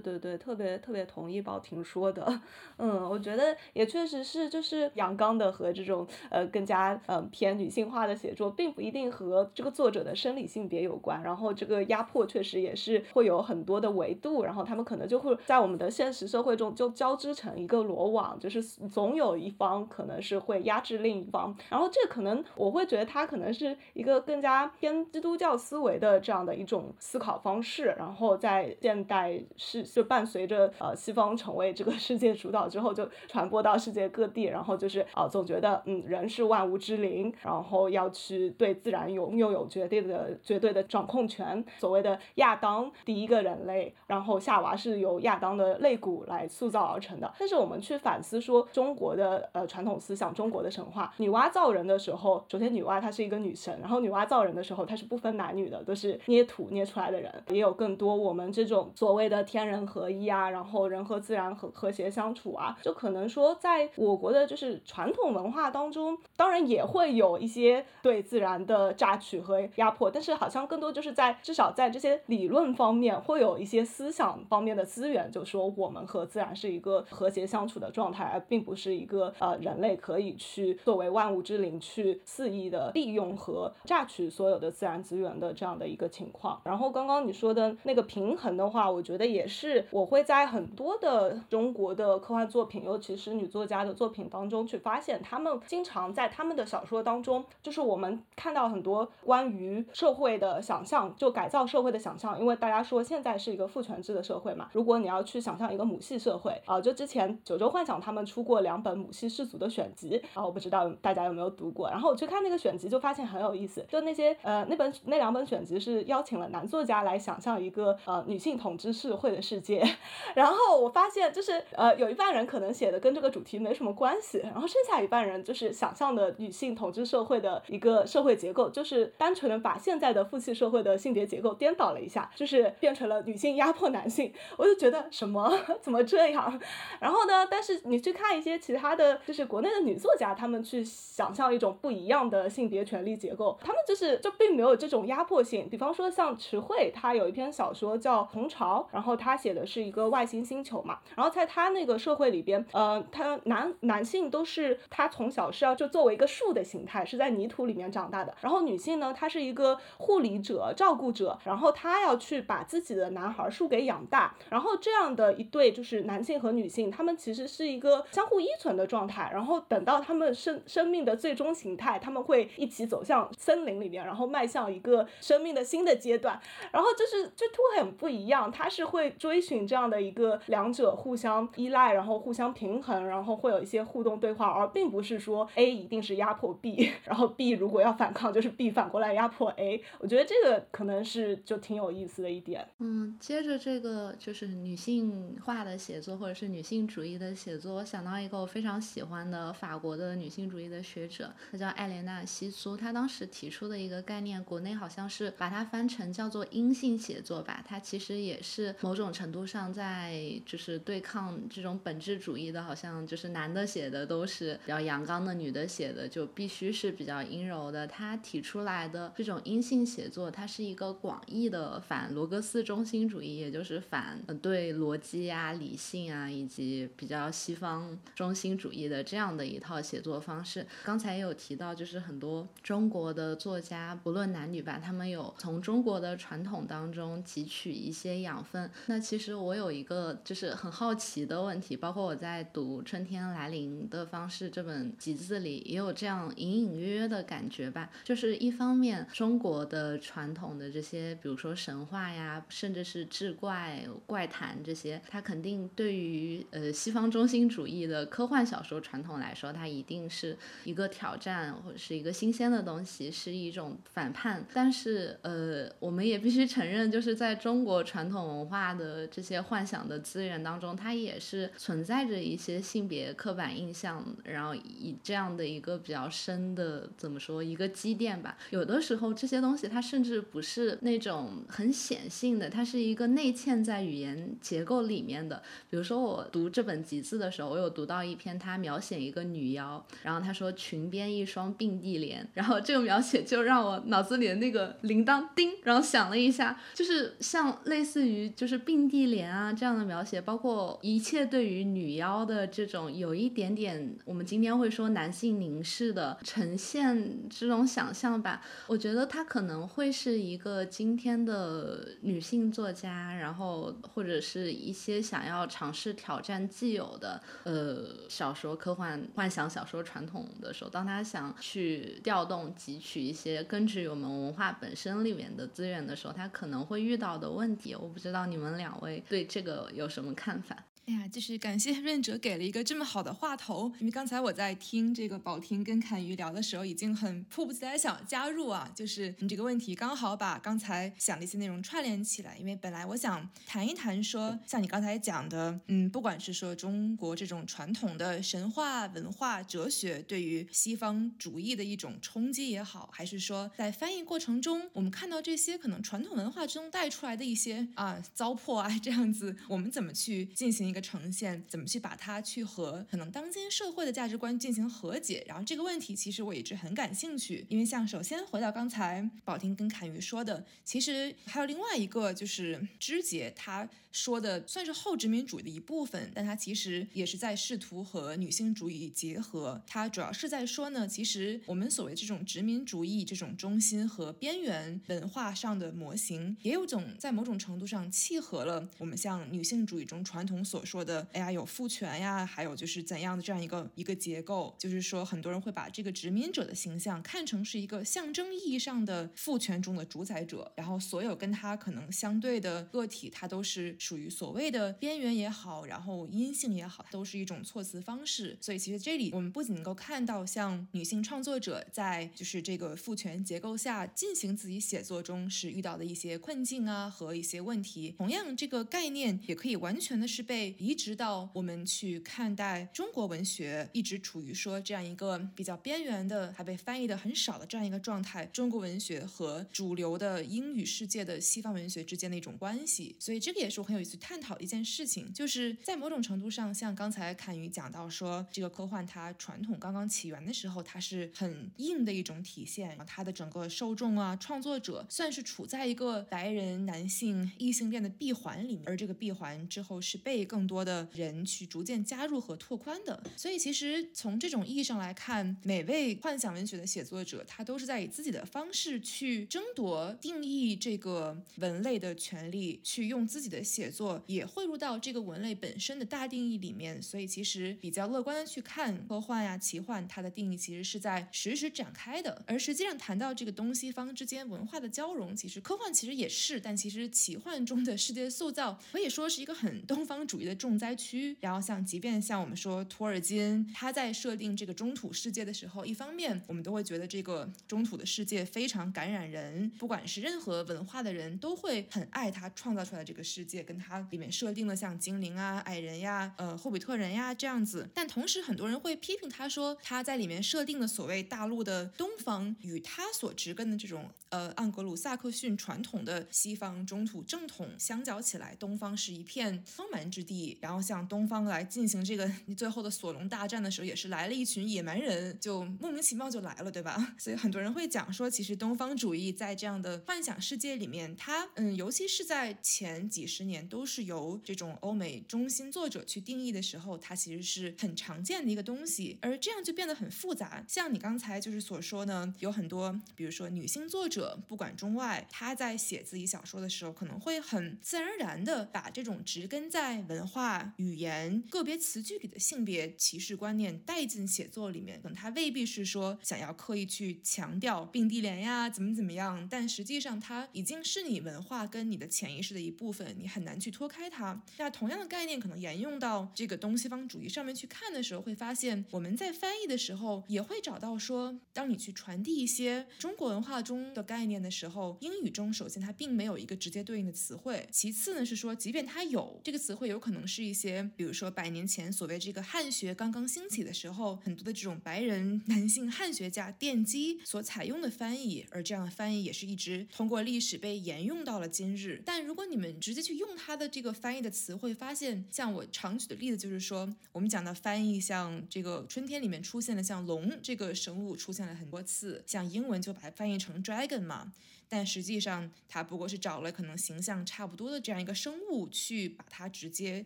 [0.00, 2.40] 对对对，特别特别同意宝婷说的。
[2.78, 11.22] 嗯，我觉得也确实是，就是阳刚的和这种呃更加呃偏女性化的写作，并不一定和这个作者的生理性别有关。
[11.22, 21.56] 然后这个压迫确实也是会有很多的维度，然后他们可能就会在我们的现实社会中就交织成一个罗网，就是总有一方可能是会压制另一方。
[21.68, 27.94] 然后这可能我会觉得它可能是一个更加偏基督教思维的这样的一种思考方式。
[27.98, 34.44] 然后在现代是就伴随着呃西方成为这个世界主导之后，就传播到世界各地。
[34.44, 41.64] 然后就是啊，总觉得嗯人是万物之灵，然后要去对自然有拥有绝对的绝对的掌控权。
[41.78, 47.32] 所谓的亚当第一个人类，然后夏娃是由亚当的肋骨来塑造而成的。
[47.38, 86.60] 但是我们去反思说中国的呃传统思想，中国的神话，女娲造人的时候，首先女娲她是一个女神，然后女娲造人的时候，她是不分男女的，都是捏土捏出来的人，也有更多我们这种所谓的天人合一啊，然后人和自然和和谐相处啊，就可能说在我国的就是传统文化当中，当然也会有一些对自然的榨取和压迫，但是好像更多就是在至少在这些理论方面会有一些思想方面的资源，就说我们和自然是一个和谐相处的状态，而并不是一个呃人类可以去作为万物之灵去肆意的利用和榨取所有的自然资源的这样的一个情况。
[86.64, 102.40] 然后刚刚你说的那个平衡的话，我觉得也是是我会在很多的中国的科幻作品，尤其是女作家的作品当中去发现，他们经常在他们的小说当中，就是我们看到很多关于社会的想象，就改造社会的想象。
[102.40, 111.90] 因为大家说现在是一个父权制的社会嘛，如果你要去想象一个母系社会啊，就之前九州幻想他们出过两本母系氏族的选集啊，我不知道大家有没有读过。
[111.90, 119.84] 然后我去看那个选集，就发现很有意思，就那些呃那本那两本选集是邀请了男作家来想象一个呃女性统治社会世界，
[120.34, 135.52] 然后我发现就是呃有一半人可能写的跟这个主题没什么关系，然后剩下一半人就是想象的女性统治社会的一个社会结构，就是单纯的把现在的父系社会的性别结构颠倒了一下，就是变成了女性压迫男性，我就觉得什么
[135.82, 136.60] 怎么这样？
[137.00, 145.68] 然后呢，但是你去看一些其他的就是国内的女作家，她们去想象一种不一样的性别权利结构，她们就是就并没有这种压迫性。
[145.68, 176.38] 比方说像池慧，她有一篇小说叫《红潮》，然后她他写的是一个外星星球嘛，然后在他那个社会里边，呃，他男男性都是他从小是要就作为一个树的形态，是在泥土里面长大的，然后女性呢，她是一个护理者、照顾者，然后她要去把自己的男孩树给养大，然后这样的一对就是男性和女性，他们其实是一个相互依存的状态，然后等到他们生生命的最终形态，他们会一起走向森林里面，然后迈向一个生命的新的阶段，
[176.70, 192.66] 然后就是就突很不一样，他是会追寻这样的一个两者互相依赖，然后互相平衡，然后会有一些互动对话，而并不是说 A 一定是压迫 B， 然后 B 如果要反抗，就是 B 反过来压迫 A，我觉得这个可能是就挺有意思的一点。
[192.80, 217.86] 嗯，接着这个就是女性化的写作或者是女性主义的写作，我想到一个我非常喜欢的法国的女性主义的学者，她叫艾莲娜西苏，她当时提出的一个概念，国内好像是把它翻成叫做阴性写作吧，它其实也是某种程度上在就是对抗这种本质主义的，好像就是男的写的都是比较阳刚的，女的写的就必须是比较阴柔的。
[217.86, 230.66] 他提出来的这种阴性写作，它是一个广义的反罗格斯中心主义，也就是反对逻辑啊、理性啊以及比较西方中心主义的这样的一套写作方式。
[230.84, 238.70] 刚才也有提到，就是很多中国的作家，不论男女吧，他们有从中国的传统当中汲取一些养分。
[238.86, 247.90] 那其实我有一个就是很好奇的问题，包括我在读《春天来临的方式》这本集子里，也有这样隐隐约约的感觉吧。
[248.04, 264.44] 就是一方面，中国的传统的这些，比如说神话呀，甚至是志怪、怪谈这些，它肯定对于呃西方中心主义的科幻小说传统来说，它一定是一个挑战或者是一个新鲜的东西，是一种反叛。
[264.52, 278.36] 但是呃，我们也必须承认，就是在中国传统文化的呃这些幻想的资源当中，它也是存在着一些性别刻板印象，然后以这样的一个比较深的怎么说一个积淀吧。
[278.50, 285.42] 有的时候这些东西它甚至不是那种很显性的，它是一个内嵌在语言结构里面的。
[285.70, 327.74] 比如说我读这本集子的时候，我有读到一篇，它描写一个女妖，然后他说裙边一双并蒂莲，然后这个描写就让我脑子里的那个铃铛叮，然后响了一下，就是像类似于就是并并蒂莲啊这样的描写，包括一切对于女妖的这种有一点点，我们今天会说男性凝视的呈现这种想象吧，我觉得他可能会是一个今天的女性作家，然后或者是一些想要尝试挑战既有的呃小说、科幻、幻想小说传统的时候，当他想去调动、汲取一些根植于我们文化本身里面的资源的时候，他可能会遇到的问题。
[327.74, 330.56] 我不知道你们两位对这个有什么看法？
[330.86, 338.68] 哎呀，就是感谢 润哲给了一个这么好的话头，因为刚才我在听这个宝婷跟侃瑜聊的时候，已经很迫不及待想加入啊。
[338.74, 360.71] 就是你这个问题刚好把刚才想的一些内容串联起来，因为本来我想谈一谈说，像你刚才讲的，嗯，不管是说中国这种传统的神话文化哲学对于西方主义的一种冲击也好，还是说在翻译过程中我们看到这些可能传统文化中带出来的一些啊糟粕啊这样子，我们怎么去进行？
[360.72, 365.22] 一个呈现，怎么去把它去和可能当今社会的价值观进行和解？
[365.28, 379.62] 然后这个问题其实我一直很感兴趣，因为像首先回到刚才宝婷跟侃瑜说的，其实还有另外一个就是肢节他说的算是后殖民主义的一部分，但他其实也是在试图和女性主义结合。
[379.66, 390.61] 他主要是在说呢，其实我们所谓这种殖民主义这种中心和边缘文化上的模型，也有种在某种程度上契合了我们像女性主义中传统所。
[390.64, 408.36] 说的，哎呀，有父权呀，还有就是怎样的这样一个一个结构，就是说很多人会把这个殖民者的形象看成是一个象征意义上的父权中的主宰者，然后所有跟他可能相对的个体，他都是属于所谓的边缘也好，然后阴性也好，都是一种措辞方式。
[408.40, 420.51] 所以其实这里我们不仅能够看到像女性创作者在就是这个父权结构下进行自己写作中是遇到的一些困境啊和一些问题，同样这个概念也可以完全的是被。
[420.58, 428.26] 移植到我们去看待中国文学，一直处于说这样一个比较边缘的，还被翻译的很少的这样一个状态。
[428.26, 435.12] 中国文学和主流的英语世界的西方文学之间的一种关系，所以这个也是我很有意思探讨的一件事情。
[435.12, 450.41] 就是在某种程度上，像刚才侃宇讲到说，这个科幻它传统刚刚起源的时候，它是很硬的一种体现，它的整个受众啊，创作者算是处在一个白人男性异性恋的闭环里面，而这个闭环之后是被更。
[450.42, 466.82] 更多的人去逐渐加入和拓宽的，所以其实从这种意义上来看，每位幻想文学的写作者，他都是在以自己的方式去争夺定义这个文类的权利，去用自己的写作也汇入到这个文类本身的大定义里面。
[466.82, 472.20] 所以其实比较乐观的去看科幻呀、奇幻，它的定义其实是在实时展开的。
[472.26, 480.31] 而实际上谈到这个东西方之间文化的交融，其实科幻其实也是，但其实奇幻中的世界塑造可以说是一个很东方主义的。
[480.34, 497.68] 重灾区，然后像即便像我们说托尔金，他在设定这个中土世界的时候，一方面我们都会觉得这个中土的世界非常感染人，不管是任何文化的人都会很爱他创造出来这个世界，跟他里面设定的像精灵啊、矮人呀、呃霍比特人呀这样子。
[497.74, 510.21] 但同时很多人会批评他说，他在里面设定的所谓大陆的东方，与他所植根的这种呃盎格鲁撒克逊传统的西方中土正统相较起来，东方是一片荒蛮之地。
[510.40, 516.94] 然后向东方来进行这个最后的索隆大战的时候，也是来了一群野蛮人，就莫名其妙就来了，对吧？
[516.98, 530.44] 所以很多人会讲说，其实东方主义在这样的幻想世界里面，它嗯，尤其是在前几十年都是由这种欧美中心作者去定义的时候，它其实是很常见的一个东西，而这样就变得很复杂。
[530.48, 540.11] 像你刚才就是所说呢，有很多，比如说女性作者，不管中外，她在写自己小说的时候，可能会很自然而然的把这种植根在文化。
[540.12, 554.22] 话语言个别词句里的性别歧视观念带进写作里面，可能他未必是说想要刻意去强调并蒂莲呀怎么怎么样，但实际上它已经是你文化跟你的潜意识的一部分，你很难去脱开它。
[554.36, 569.91] 那同样的概念可能沿用到这个东西方主义上面去看的时候，会发现我们在翻译的时候也会找到说，当你去传递一些中国文化中的概念的时候，英语中首先它并没有一个直接对应的词汇，其次呢是说，即便它有这个词汇，有可能。
[569.92, 581.82] 可能是一些，比如说百年前所谓这个汉学刚刚兴起的时候，很多的这种白人男性汉学家奠基所采用的翻译，而这样的翻译也是一直通过历史被沿用到了今日。
[581.84, 594.14] 但如果你们直接去用它的这个翻译的词，会发现，像我常举的例子就是说，我们讲的翻译，像这个春天里面出现的像龙这个生物出现了很多次，像英文就把它翻译成 dragon 嘛。
[594.54, 599.82] 但实际上，它不过是找了可能形象差不多的这样一个生物，去把它直接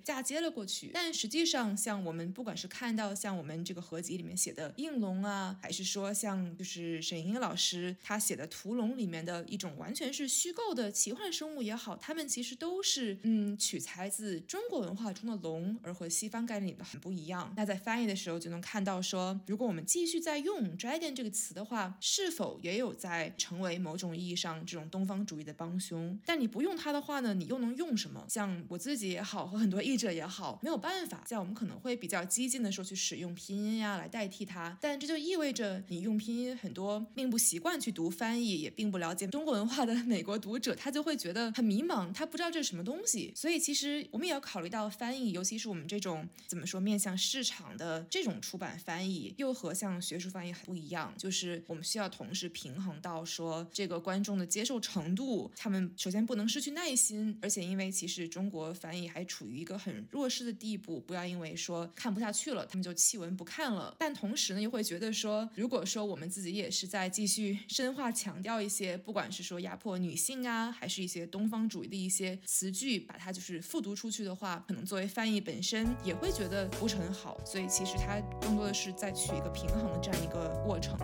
[0.03, 0.91] 嫁接了过去。
[0.93, 17.55] 但实际上，像我们不管是看到像我们这个合集里面写的应龙啊，还是说像就是沈莹老师他写的屠龙里面的一种完全是虚构的奇幻生物也好，他们其实都是嗯取材自中国文化中的龙，而和西方概念里的很不一样。
[17.57, 24.56] 那在翻译的时候就能看到说，如果我们继续在用 dragon 这个词的话，是否也有在成为某种意义上。
[24.65, 28.25] 这种东方主义的帮凶，但你不用它的话呢，你又能用什么？
[28.29, 31.23] 像我自己也好，和很多译者也好，没有办法。
[31.27, 43.33] 像我们可能会比较激进的说去使用拼音呀来代替它，但这就意味着你用拼音，很多并不习惯去读翻译，也并不了解中国文化的美国读者，他就会觉得很迷茫，他不知道这是什么东西。
[43.35, 54.46] 所以其实我们也要考虑到翻译，尤其是我们这种怎么说面向市场的这种出版翻译，又和像学术翻译很不一样，就是我们需要同时平衡到说这个观众的。
[54.47, 63.95] 接受程度，他们首先不能失去耐心，而且因为其实中国翻译还处于一个很弱势的地步，不要因为说看不下去了，他们就弃文不看了。
[63.99, 77.41] 但同时呢，又会觉得说，如果说我们自己也是在继续 深化强调一些，不管是说压迫女性啊，还是一些东方主义的一些词句，把它就是复读出去的话，可能作为翻译本身也会觉得不是很好。
[77.45, 80.97] 所以其实它更多的是在取一个平衡的这样一个过程。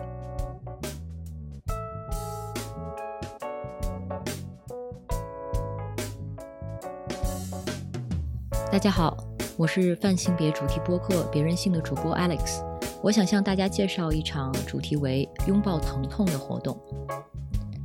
[8.73, 9.15] 大家好，
[9.55, 12.63] 我是泛性别主题播客《别人性》的主播 Alex。
[13.03, 16.75] 我想向大家介绍一场主题为“拥抱疼痛”的活动。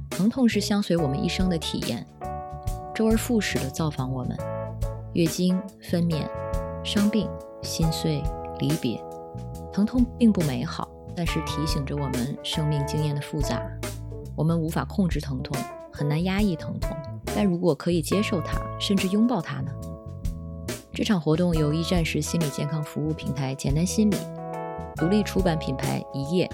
[0.09, 2.07] 疼痛是相随我们一生的体验，
[2.95, 4.35] 周而复始地造访我们。
[5.13, 6.27] 月经、分娩、
[6.83, 7.29] 伤病、
[7.63, 8.23] 心碎、
[8.59, 8.99] 离别，
[9.71, 13.61] 疼痛并不美好，但是提醒着我们生命经验的复杂。
[14.35, 15.55] 我们无法控制疼痛，
[15.93, 19.71] 很难压抑疼痛，但如果可以接受它，甚至拥抱它呢？
[20.99, 24.17] 这场活动由一站式心理健康服务平台简单心理、
[24.97, 26.51] 独立出版品牌一页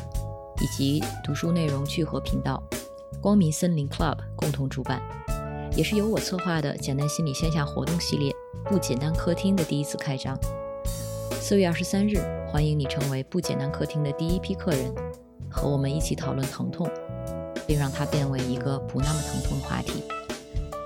[0.60, 2.62] 以及读书内容聚合频道
[3.22, 5.00] 光明森林 Club 共同主办，
[5.74, 8.30] 也是由我策划的简单心理线下活动系列
[8.68, 10.38] “不简单客厅”的第一次开张。
[11.40, 14.94] 四月二十三日，欢迎你成为不简单客厅的第一批客人，
[15.48, 16.86] 和我们一起讨论疼痛，
[17.66, 20.04] 并让它变为一个不那么疼痛的话题。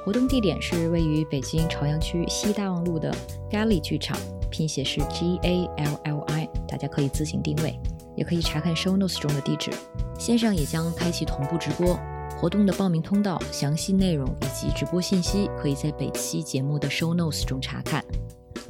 [0.09, 3.15] 活动地点是位于北京朝阳区西大望路的
[3.51, 4.17] Galli 剧场，
[4.49, 7.79] 拼写是 G A L L I，大家可以自行定位，
[8.17, 9.71] 也可以查看 Show Notes 中的地址。
[10.19, 12.01] 线上也将开启同步直播，
[12.39, 18.03] 活动的报名通道、详细内容以及直播信息，可以在本期节目的 Show Notes 中查看。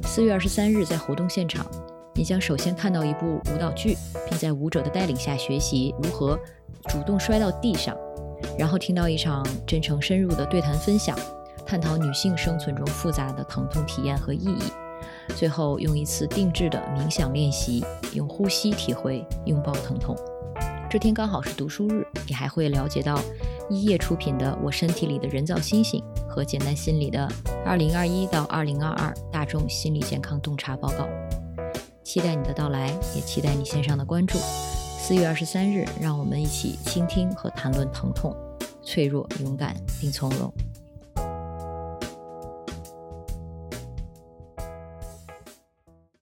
[0.03, 1.65] 四月二十三日，在活动现场，
[2.15, 3.95] 你将首先看到一部舞蹈剧，
[4.29, 6.37] 并在舞者的带领下学习如何
[6.89, 7.95] 主动摔到地上。
[8.59, 11.17] 然后听到一场真诚深入的对谈分享，
[11.65, 14.61] 探讨女性生存中复杂的疼痛体验和意义。
[15.33, 20.13] 最后用一次定制的冥想练习，用呼吸体会拥抱疼痛。
[20.89, 23.17] 这天刚好是读书日，你还会了解到
[23.69, 27.25] 一叶出品的《我身体里的人造星星》和简单心理的
[27.65, 31.05] 《二零二一到二零二二大众心理健康洞察报告》。
[32.03, 34.37] 期待你的到来，也期待你线上的关注。
[34.37, 38.35] 四月二十三日，让我们一起倾听和谈论疼痛、
[38.89, 40.51] 脆弱、勇敢并从容。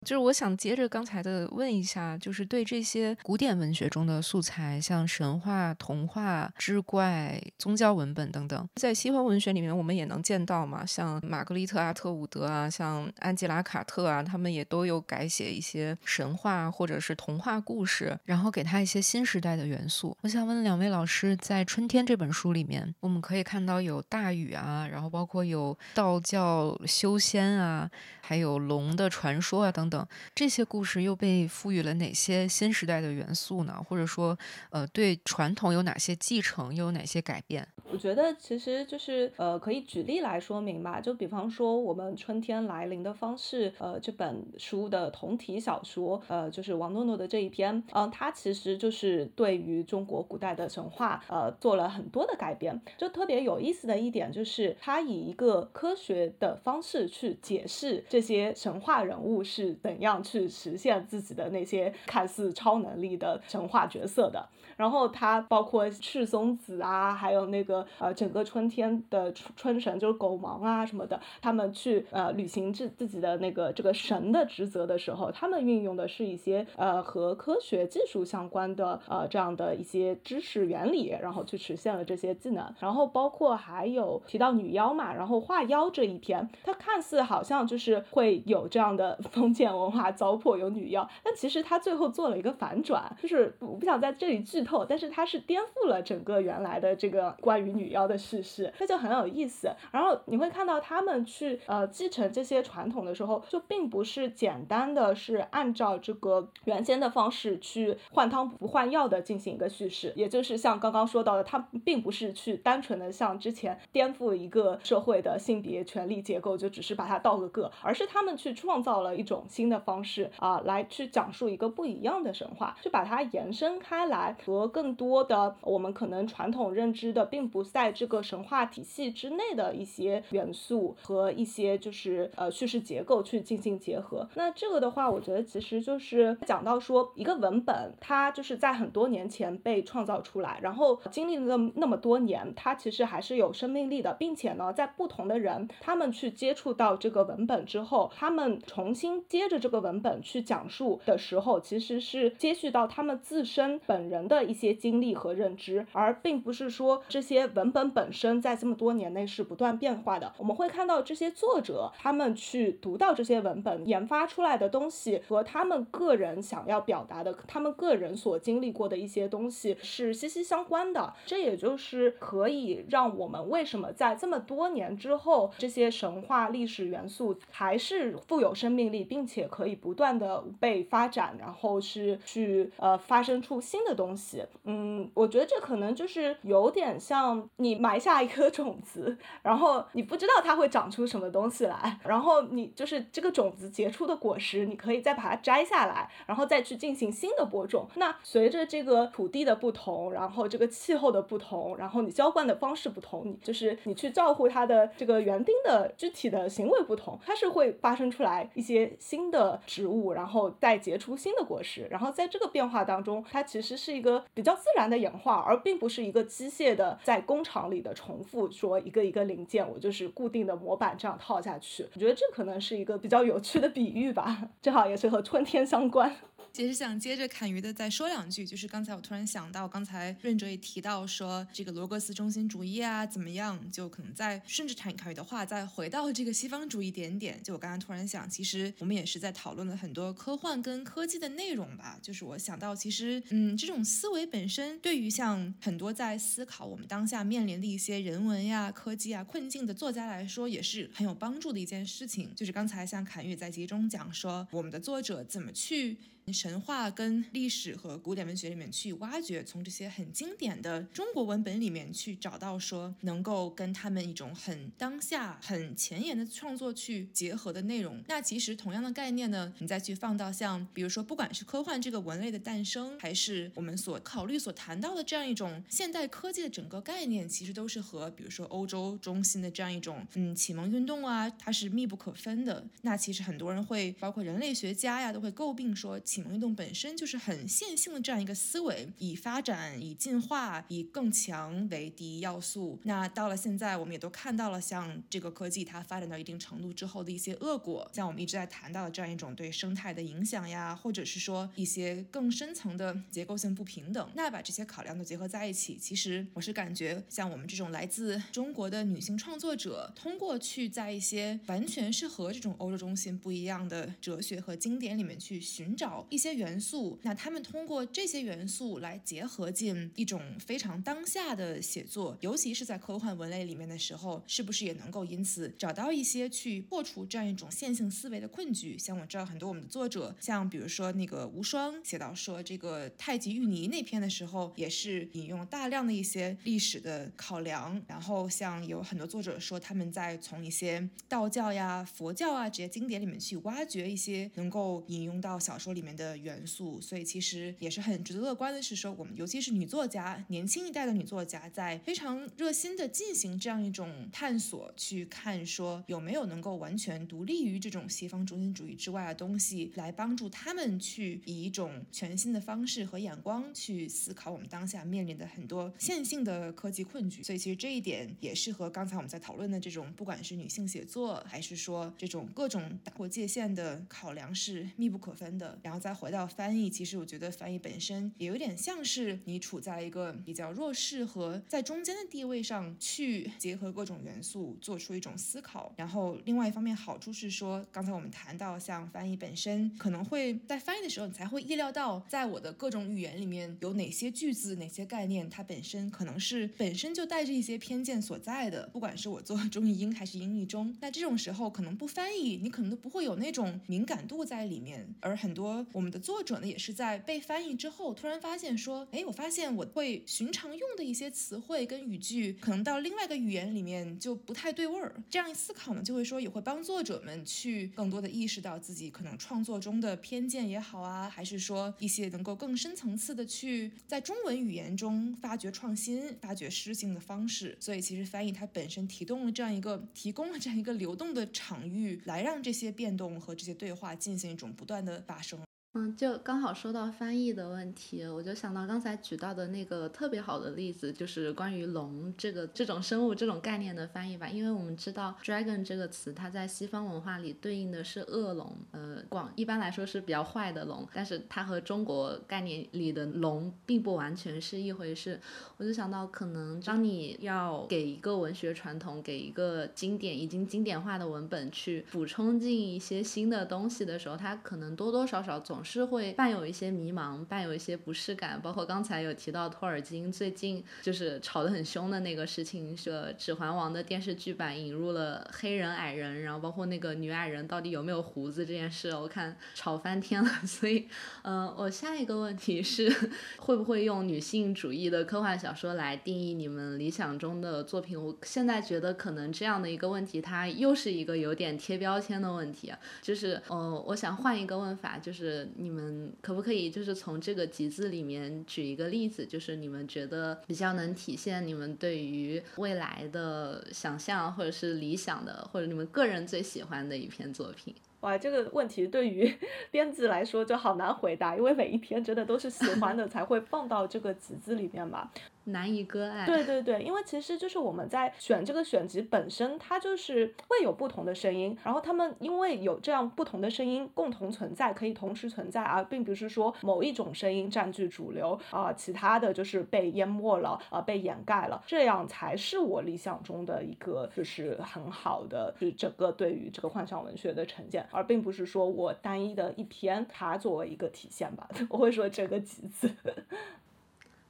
[0.08, 10.86] 就是我想接着刚才的问一下，就是对这些古典文学中的素材，像神话、童话、志怪、宗教文本等等，在西方文学里面我们也能见到嘛？
[10.86, 20.16] 像玛格丽特·阿特伍德啊，像安吉拉·卡特啊，他们也都有改写一些神话或者是童话故事，然后给他一些新时代的元素。
[20.22, 27.92] 我想问两位老师，在《春天》这本书里面，我们可以看到有大禹啊，然后包括有道教修仙啊，
[28.28, 30.06] 还有龙的传说啊等等。
[30.36, 33.82] 这些故事又被赋予了哪些新时代的元素呢？
[33.88, 34.38] 或者说，
[34.70, 37.66] 呃，对传统有哪些继承，又有哪些改变？
[37.92, 41.00] 我觉得其实就是呃，可以举例来说明吧。
[41.00, 52.80] 就比方说我们《春天来临的方式》呃这本书的同体小说，呃，就是王诺诺的这一篇，嗯，它其实就是对于中国古代的神话，呃，做了很多的改编。
[52.98, 64.48] 就特别有意思的一点就是，它以一个科学的方式去解释这些神话人物是怎样去实现自己的那些看似超能力的神话角色的。
[64.76, 82.74] 然后它包括赤松子啊，还有那个呃整个春天的春神就是狗王啊什么的，他们去呃履行自自己的那个这个神的职责的时候，他们运用的是一些呃和科学技术相关的呃这样的一些知识原理，然后去实现了这些技能。
[82.80, 94.86] 然后包括还有提到女妖嘛，然后画妖这一篇，它看似好像就是会有这样的封建文化糟粕有女妖，但其实它最后做了一个反转，就是我不想在这里剧透。
[94.88, 99.70] 但是它是颠覆了整个原来的这个关于女妖的叙事，那就很有意思。
[99.92, 124.36] 然后你会看到他们去呃继承这些传统的时候，就并不是简单的是按照这个原先的方式去换汤不换药的进行一个叙事，也就是像刚刚说到的，他并不是去单纯的像之前颠覆一个社会的性别权力结构，就只是把它倒个个，而是他们去创造了一种新的方式啊，来去讲述一个不一样的神话，就把它延伸开来。
[124.46, 134.28] 和更多的我们可能传统认知的，并不在这个神话体系之内的一些元素和一些就是呃叙事结构去进行结合。
[134.36, 154.48] 那这个的话，我觉得其实就是讲到说一个文本，它就是在很多年前被创造出来，然后经历了那么多年，它其实还是有生命力的，并且呢，在不同的人他们去接触到这个文本之后，他们重新接着这个文本去讲述的时候，其实是接续到他们自身本人的。
[154.48, 160.34] 一些经历和认知，而并不是说这些文本本身在这么多年内是不断变化的。
[160.38, 171.14] 我们会看到这些作者他们去读到这些文本研发出来的东西和他们个人想要表达的，他们个人所经历过的一些东西是息息相关的。
[171.26, 184.44] 这也就是可以让我们为什么在这么多年之后，这些神话历史元素还是富有生命力，并且可以不断的被发展，然后是去呃发生出新的东西。
[184.64, 197.88] 嗯，我觉得这可能就是有点像你埋下一颗种子，然后你不知道它会长出什么东西来，然后你就是这个种子结出的果实，你可以再把它摘下来，然后再去进行新的播种。
[197.96, 211.88] 那随着这个土地的不同，然后这个气候的不同，然后你浇灌的方式不同，你就是你去照顾它的这个园丁的具体的行为不同，它是会发生出来一些新的植物，然后再结出新的果实。
[211.90, 214.24] 然后在这个变化当中，它其实是一个。
[214.34, 221.86] 比较自然的演化，而并不是一个机械的在工厂里的重复，说一个一个零件，我就是固定的模板这样套下去。
[221.94, 226.16] 我觉得这可能是一个比较有趣的比喻吧，正好也是和春天相关。
[226.54, 237.40] 其实想接着侃鱼的再说两句，就是刚才我突然想到，刚才润哲也提到说这个罗格斯中心主义啊怎么样，就可能再顺着侃侃鱼的话再回到这个西方主义点点。
[237.44, 242.00] 就我刚刚突然想，其实我们也是在讨论了很多科幻跟科技的内容吧。
[242.02, 252.34] 就是我想到，其实嗯，这种思维本身对于像很多在思考我们当下面临的一些人文呀、科技啊困境的作家来说，也是很有帮助的一件事情。
[252.36, 255.98] 就是刚才像侃鱼在集中讲说，我们的作者怎么去。
[256.34, 268.04] 神话跟历史和古典文学里面去挖掘，从这些很经典的中国文本里面去找到说能够跟他们一种很当下、很前沿的创作去结合的内容。
[268.10, 282.68] 那其实同样的概念呢，你再去放到像比如说，不管是科幻这个文类的诞生，还是我们所考虑、所谈到的这样一种现代科技的整个概念，其实都是和比如说欧洲中心的这样一种嗯启蒙运动啊，它是密不可分的。
[282.82, 285.98] 那其实很多人会，包括人类学家呀，都会诟病说。
[286.18, 292.80] 启蒙运动本身就是很线性的这样一个思维，以发展、以进化、以更强为第一要素。
[292.86, 304.10] 那到了现在，我们也都看到了，像这个科技它发展到一定程度之后的一些恶果，像我们一直在谈到的这样一种对生态的影响呀，或者是说一些更深层的结构性不平等。
[304.16, 316.07] 那把这些考量都结合在一起，其实我是感觉，像我们这种来自中国的女性创作者，通过去在一些完全是和这种欧洲中心不一样的哲学和经典里面去寻找。
[316.10, 328.78] 一些元素，那他们通过这些元素来结合进一种非常当下的写作，尤其是在科幻文类里面的时候，是不是也能够因此找到一些去破除这样一种线性思维的困局？
[328.78, 367.24] 像我知道很多我们的作者，像比如说那个无双写到说这个太极玉泥那篇的时候，也是引用大量的一些历史的考量，然后像有很多作者说他们在从一些道教呀、佛教啊这些经典里面去挖掘一些能够引用到小说里面的元素，所以其实也是很值得乐观的是说，我们尤其是女作家，年轻一代的女作家在非常热心的进行这样一种探索，去看说有没有能够完全独立于这种西方中心主义之外的东西，来帮助他们去以一种全新的方式和眼光去思考我们当下面临的很多线性的科技困局。
[367.24, 375.58] 所以其实这一点也是和刚才我们在讨论的这种，不管是女性写作，还是说这种各种打破界限的考量是密不可分的。
[375.64, 385.74] 然后再回到翻译，其实我觉得翻译本身也有点像是你处在一个比较弱势和在中间的地位上去结合各种元素，做出一种思考。
[385.78, 398.68] 然后另外一方面好处是说，刚才我们谈到像翻译本身，可能会在翻译的时候，你才会意料到，在我的各种语言里面有哪些句子、哪些概念，它本身可能是本身就带着一些偏见所在的。
[398.74, 404.88] 不管是我做 中译英还是英译中，那这种时候可能不翻译，你可能都不会有那种敏感度在里面。
[405.00, 414.96] 而很多我们的作者呢，也是在被翻译之后，突然发现说，哎，我发现我会寻常用的一些词汇跟语句，可能到另外一个语言里面就不太对味儿。
[415.10, 427.58] 这样一思考呢，就会说也会帮作者们去更多的意识到自己可能创作中的偏见也好啊，还是说一些能够更深层次的去在中文语言中发掘创新、发掘诗性的方式。
[427.60, 435.40] 所以其实翻译它本身提供了这样一个提供了这样一个流动的场域，来让这些变动和这些对话进行一种不断的发生。
[435.78, 444.28] 嗯，就刚好说到翻译的问题，我就想到刚才举到的那个特别好的例子，就是关于龙这个这种生物这种概念的翻译吧。
[444.28, 455.22] 因为我们知道 dragon 这个词，它在西方文化里对应的是恶龙，呃，广一般来说是比较坏的龙，但是它和中国概念里的龙并不完全是一回事。
[455.58, 468.40] 我就想到，可能当你要给一个文学传统、给一个经典已经经典化的文本去补充进一些新的东西的时候，它可能多多少少总是会伴有一些迷茫，伴有一些不适感。
[468.42, 480.30] 包括刚才有提到托尔金最近就是吵得很凶的那个事情，是《指环王》的电视剧版引入了黑人矮人，然后包括那个女矮人到底有没有胡子这件事，我看吵翻天了。
[480.48, 480.88] 所以，
[481.24, 482.90] 嗯，我下一个问题是，
[483.38, 488.02] 会不会用女性主义的科幻小说来定义你们理想中的作品？
[488.02, 492.72] 我现在觉得可能这样的一个问题，它又是一个有点贴标签的问题。
[493.02, 507.74] 就是，呃，我想换一个问法，就是你们可不可以就是从这个集子里面举一个例子，就是你们觉得比较能体现你们对于未来的想象，或者是理想的，或者你们个人最喜欢的一篇作品？
[508.02, 509.34] 哇，这个问题对于
[509.72, 515.10] 编辑来说就好难回答，因为每一篇真的都是喜欢的 才会放到这个集子里面嘛。
[515.48, 516.26] 难以割爱。
[516.26, 542.90] 对对对，因为其实就是我们在选这个选集本身，它就是会有不同的声音，然后他们因为有这样不同的声音共同存在，可以同时存在，而并不是说某一种声音占据主流啊，其他的就是被淹没了啊，被掩盖了，这样才是我理想中的一个就是很好的，就是整个对于这个幻想文学的呈现，而并不是说我单一的一篇它作为一个体现吧， 我会说这个集子。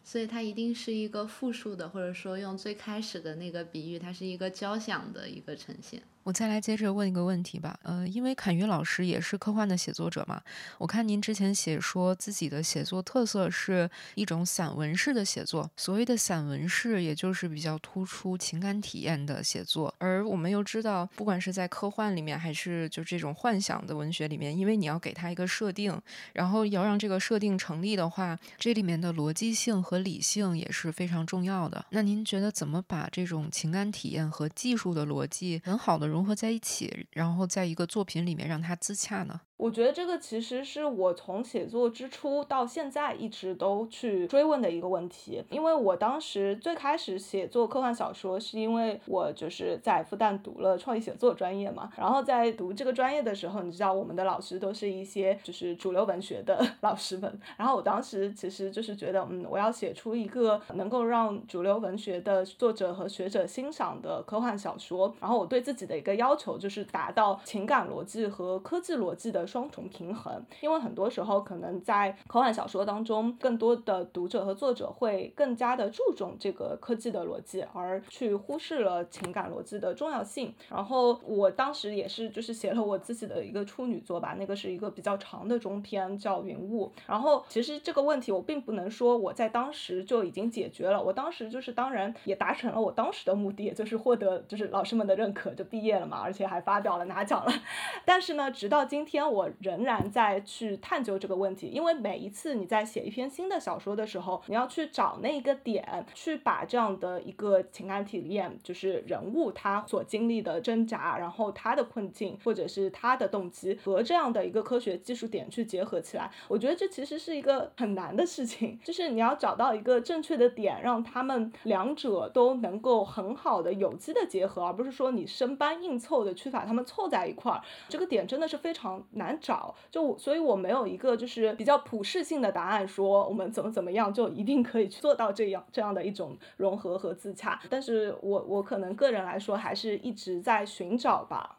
[0.10, 6.02] 所以它一定是一个复数的，或者说用最开始的那个比喻，它是一个交响的一个呈现。
[6.28, 10.42] 我再来接着问一个问题吧，呃，因为侃于老师也是科幻的写作者嘛，
[10.78, 19.96] 我看您之前写说自己的写作特色是一种散文式的写作，所谓的散文式，也就是比较突出情感体验的写作。
[20.00, 25.98] 而我们又知道，不管是在科幻里面，还是就这种幻想的文学里面，因为你要给它一个设定，
[26.34, 31.86] 然后要让这个设定成立的话，这里面的逻辑性和理性也是非常重要的。
[31.92, 39.40] 那您觉得怎么把这种情感体验和技术的逻辑很好的融融合在一起，然后在一个作品里面让它自洽呢？
[39.58, 69.47] 我觉得这个其实是我从写作之初到现在一直都去追问的一个问题，因为我当时最开始写作科幻小说，是因为我就是在复旦读了创意写作专业嘛，然后在读这个专业的时候，你知道我们的老师都是一些就是主流文学的 老师们，然后我当时其实就是觉得，嗯，我要写出一个能够让主流文学的作者和学者欣赏的科幻小说，然后我对自己的一个要求就是达到情感逻辑和科技逻辑的。
[69.48, 70.46] 双重平衡。
[70.62, 80.54] 因为很多时候，可能在科幻小说当中，更多的读者和作者会更加的注重这个科技的逻辑，而去忽视了情感逻辑的重要性。
[80.70, 86.88] 然后我当时也是，就是写了我自己的一个处女作吧，那个是一个比较长的中篇，叫《云雾》。
[87.06, 91.02] 然后其实这个问题，我并不能说我在当时就已经解决了。
[91.02, 97.52] 我当时就是当然也达成了我当时的目的，也就是获得就是老师们的认可，就毕业了嘛，而且还发表了拿奖了。
[98.04, 129.76] 但是呢，直到今天，我我仍然在去探究这个问题，因为每一次你在写一篇新的小说的时候，你要去找那一个点，去把这样的一个情感体验，就是人物他所经历的挣扎，然后他的困境，或者是他的动机，和这样的一个科学技术点去结合起来，我觉得这其实是一个很难的事情，就是你要找到一个正确的点，让他们两者都能够很好的有机的结合，而不是说你生搬硬凑的去把他们凑在一块儿，这个点真的是非常难难找。
[129.92, 137.60] 就所以，我没有一个就是比较普适性的答案，说我们怎么怎么样就一定可以去做到这样这样的一种融合和自洽。
[137.70, 141.58] 但是我我可能个人来说，还是一直在寻找吧。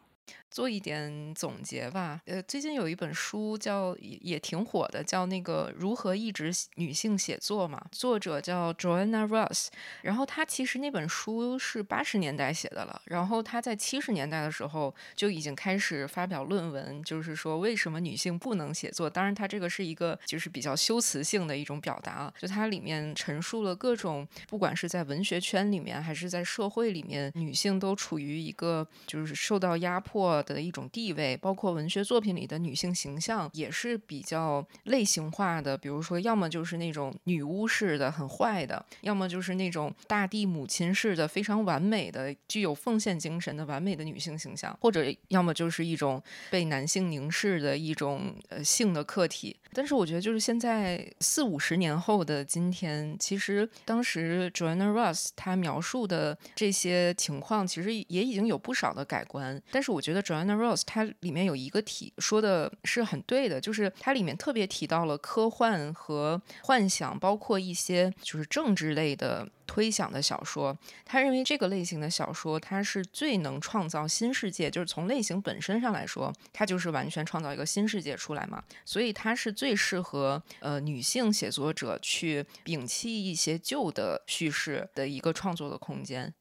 [0.51, 2.21] 做一点总结吧。
[2.25, 9.67] 呃，最近有一本书叫也也挺火的，叫那个如何抑制女性写作嘛，作者叫 Joanna Russ。
[10.01, 19.09] 然后她其实那本书是八十年代写的了，然后她在七十年代的时候就已经开始发表论文，就是说为什么女性不能写作。
[19.09, 30.38] 当然，他这个是一个就是比较修辞性的一种表达，就它里面陈述了各种，不管是在文学圈里面还是在社会里面，女性都处于一个就是受到压迫。
[30.41, 35.77] 的一种地位，包括文学作品里的女性形象也是比较类型化的。
[35.77, 49.55] 比如说，要么就是那种女巫式的很坏的，要么就是那种大地母亲式的非常完美的、具有奉献精神的完美的女性形象，或者要么就是一种被男性凝视的一种呃性的客体。
[49.71, 59.61] 但是我觉得，就是现在四五十年后的今天，其实当时 Joanna Russ 她描述的这些情况，其实也已经有不少的改观。
[59.69, 69.47] 但是我觉得 Joanna Ross，它里面有一个题说的是很对的，就是它里面特别提到了科幻和幻想，包括一些就是政治类的。
[69.69, 70.75] 推想的小说，
[71.05, 78.63] 他认为这个类型的小说，它是最能创造新世界，就是从类型本身上来说，它就是完全创造一个新世界出来嘛。
[78.83, 86.33] 所以它是最适合呃女性写作者去摒弃一些旧的叙事的一个创作的空间。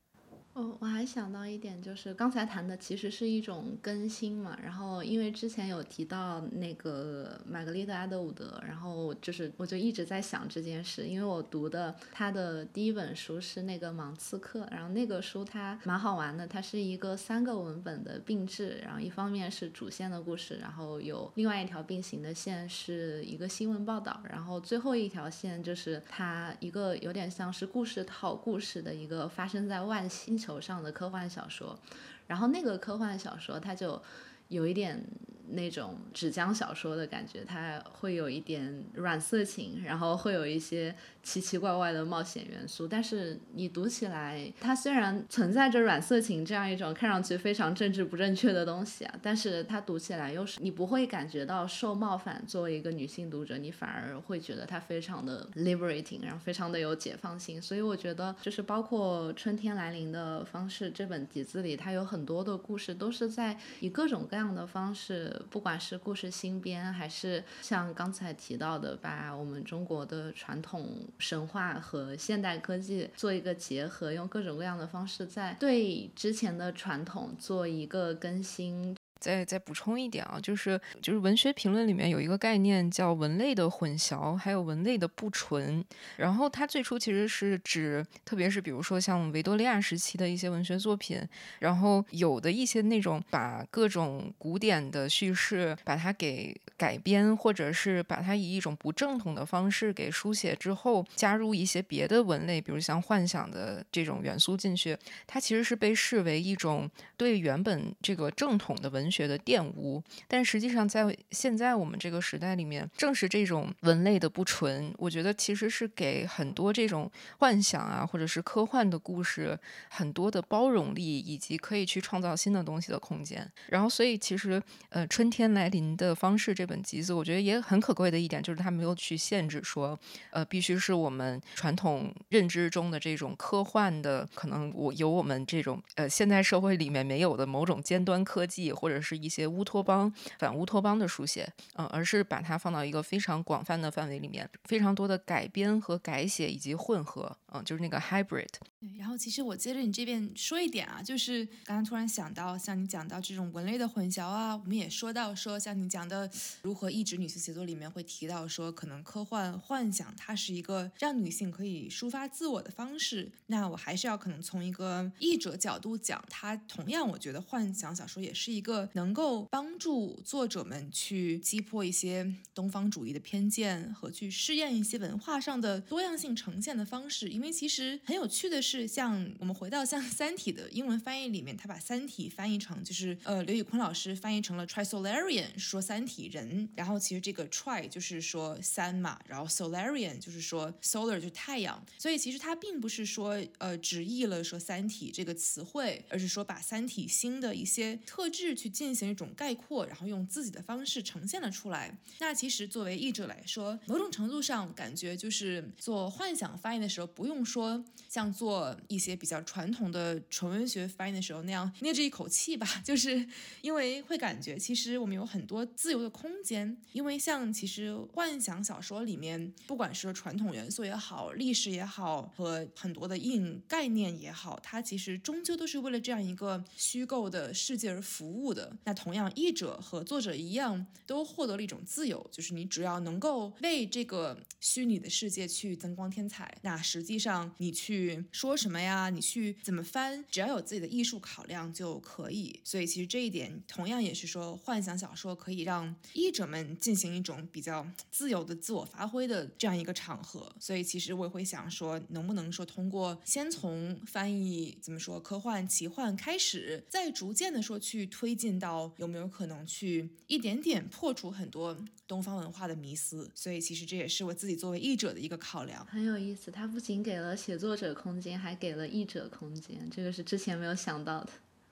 [0.58, 4.58] 哦，我还想到一点，就是刚才谈的其实是一种更新嘛。
[4.60, 30.47] 然后因为之前有提到那个玛格丽特·阿德伍德，然后就是我就一直在想这件事，因为我读的他的第一本书是那个《芒刺客》，然后那个书它蛮好玩的，它是一个三个文本的并置，然后一方面是主线的故事，然后有另外一条并行的线是一个新闻报道，然后最后一条线就是它一个有点像是故事套故事的一个发生在外星球。
[30.48, 31.78] 头上的科幻小说，
[32.26, 34.02] 然后那个科幻小说，它就
[34.48, 35.04] 有一点。
[35.50, 42.86] 那种纸浆小说的感觉，它会有一点软色情，然后会有一些奇奇怪怪的冒险元素。
[42.86, 52.44] 但是你读起来，它虽然存在着软色情这样一种看上去非常政治不正确的东西啊，但是它读起来又是你不会感觉到受冒犯。
[52.46, 57.60] 作为一个女性读者，你反而会觉得它非常的 liberating，然后非常的有解放性。
[57.60, 65.37] 所以我觉得，就是包括《春天来临的方式》这本集子里，它有很多的故事都是在以各种各样的方式。
[65.50, 78.96] 不管是故事新编，还是像刚才提到的，把我们中国的传统神话和现代科技做一个结合，用各种各样的方式在对之前的传统做一个更新。
[79.20, 85.84] 再再补充一点啊，就是就是文学评论里面有一个概念叫文类的混淆，还有文类的不纯。
[86.16, 91.20] 然后它最初其实是指，特别是比如说像维多利亚时期的一些文学作品，
[91.58, 104.96] 然后有的一些那种把各种古典的叙事把它给改编，或者是把它以一种不正统的方式给书写之后，加入一些别的文类，比如像幻想的这种元素进去，
[105.26, 109.07] 它其实是被视为一种对原本这个正统的文。
[109.10, 123.50] 学的玷污，但实际上在现在我们这个时代里面，正是这种文类的不纯，我觉得其实是给很多这种幻想啊，或者是科幻的故事很多的包容力，以及可以去创造新的东西的空间。
[123.68, 129.98] 然后，所以其实呃，春天来临的方式这本集子，我觉得也很可贵的一点，就是它没有去限制说，
[130.30, 148.48] 呃，必须是我们传统认知中的这种科幻的，可能我有我们这种呃现代社会里面没有的某种尖端科技，或者者是一些乌托邦、反乌托邦的书写，嗯，而是把它放到一个非常广泛的范围里面，非常多的改编和改写以及混合，嗯，就是那个 hybrid。
[148.80, 156.30] 对，然后其实我接着你这边说一点啊，就是刚刚突然想到，像你讲到这种文类的混淆啊，我们也说到说，像你讲的
[156.62, 163.30] 如何抑制女性写作里面会提到说，可能科幻幻想它是一个让女性可以抒发自我的方式。
[163.46, 177.28] 那我还是要可能从一个译者角度讲，它同样我觉得幻想小说也是一个能够帮助作者们去击破一些东方主义的偏见和去试验一些文化上的多样性呈现的方式。
[177.28, 178.88] 因为其实很有趣的是。
[178.88, 186.68] 像我们回到像《三体》的英文翻译里面，他把《三体》翻译成就是呃刘宇坤老师翻译成了 Trisolarian，说三体人。
[186.74, 191.84] 然后其实这个 Tri 就是说三嘛，然后 Solarian 就是说 Solar 就是太阳。
[191.98, 201.98] 所以其实它并不是说呃直译了说三体这个词汇，而是说把三体星的一些特质去进行一种概括，然后用自己的方式呈现了出来。
[202.20, 213.26] 那其实作为译者来说，某种程度上感觉就是做幻想翻译的时候，不用说像做一些比较传统的纯文学翻译的时候，那样捏着一口气吧， 就是
[213.62, 216.76] 因为会感觉其实我们有很多自由的空间。
[216.92, 228.67] 因为像其实幻想小说里面，不管是传统元素也好，历史也好，和很多的硬概念也好，它其实终究都是为了这样一个虚构的世界而服务的。
[228.84, 238.58] 那同样，译者和作者一样，都获得了一种自由，就是你只要能够为这个虚拟的世界去增光添彩，那实际上你去说。
[238.58, 239.08] 什么呀？
[239.08, 240.24] 你去怎么翻？
[240.28, 242.60] 只要有自己的艺术考量就可以。
[242.64, 250.52] 所以其实这一点同样也是说，幻想小说可以让译者们进行一种比较自由的自我发挥的这样一个场合。
[250.58, 261.76] 所以其实我也会想说，能不能说通过先从翻译怎么说科幻奇幻开始，再逐渐的说去推进到有没有可能去一点点破除很多
[262.06, 263.28] 东方文化的迷思。
[263.34, 265.84] 所以其实这也是我自己作为译者的一个考量。
[265.86, 268.28] 很有意思，它不仅给了写作者空间。
[268.38, 271.30] 还给了译者空间，这个是之前没有想到的。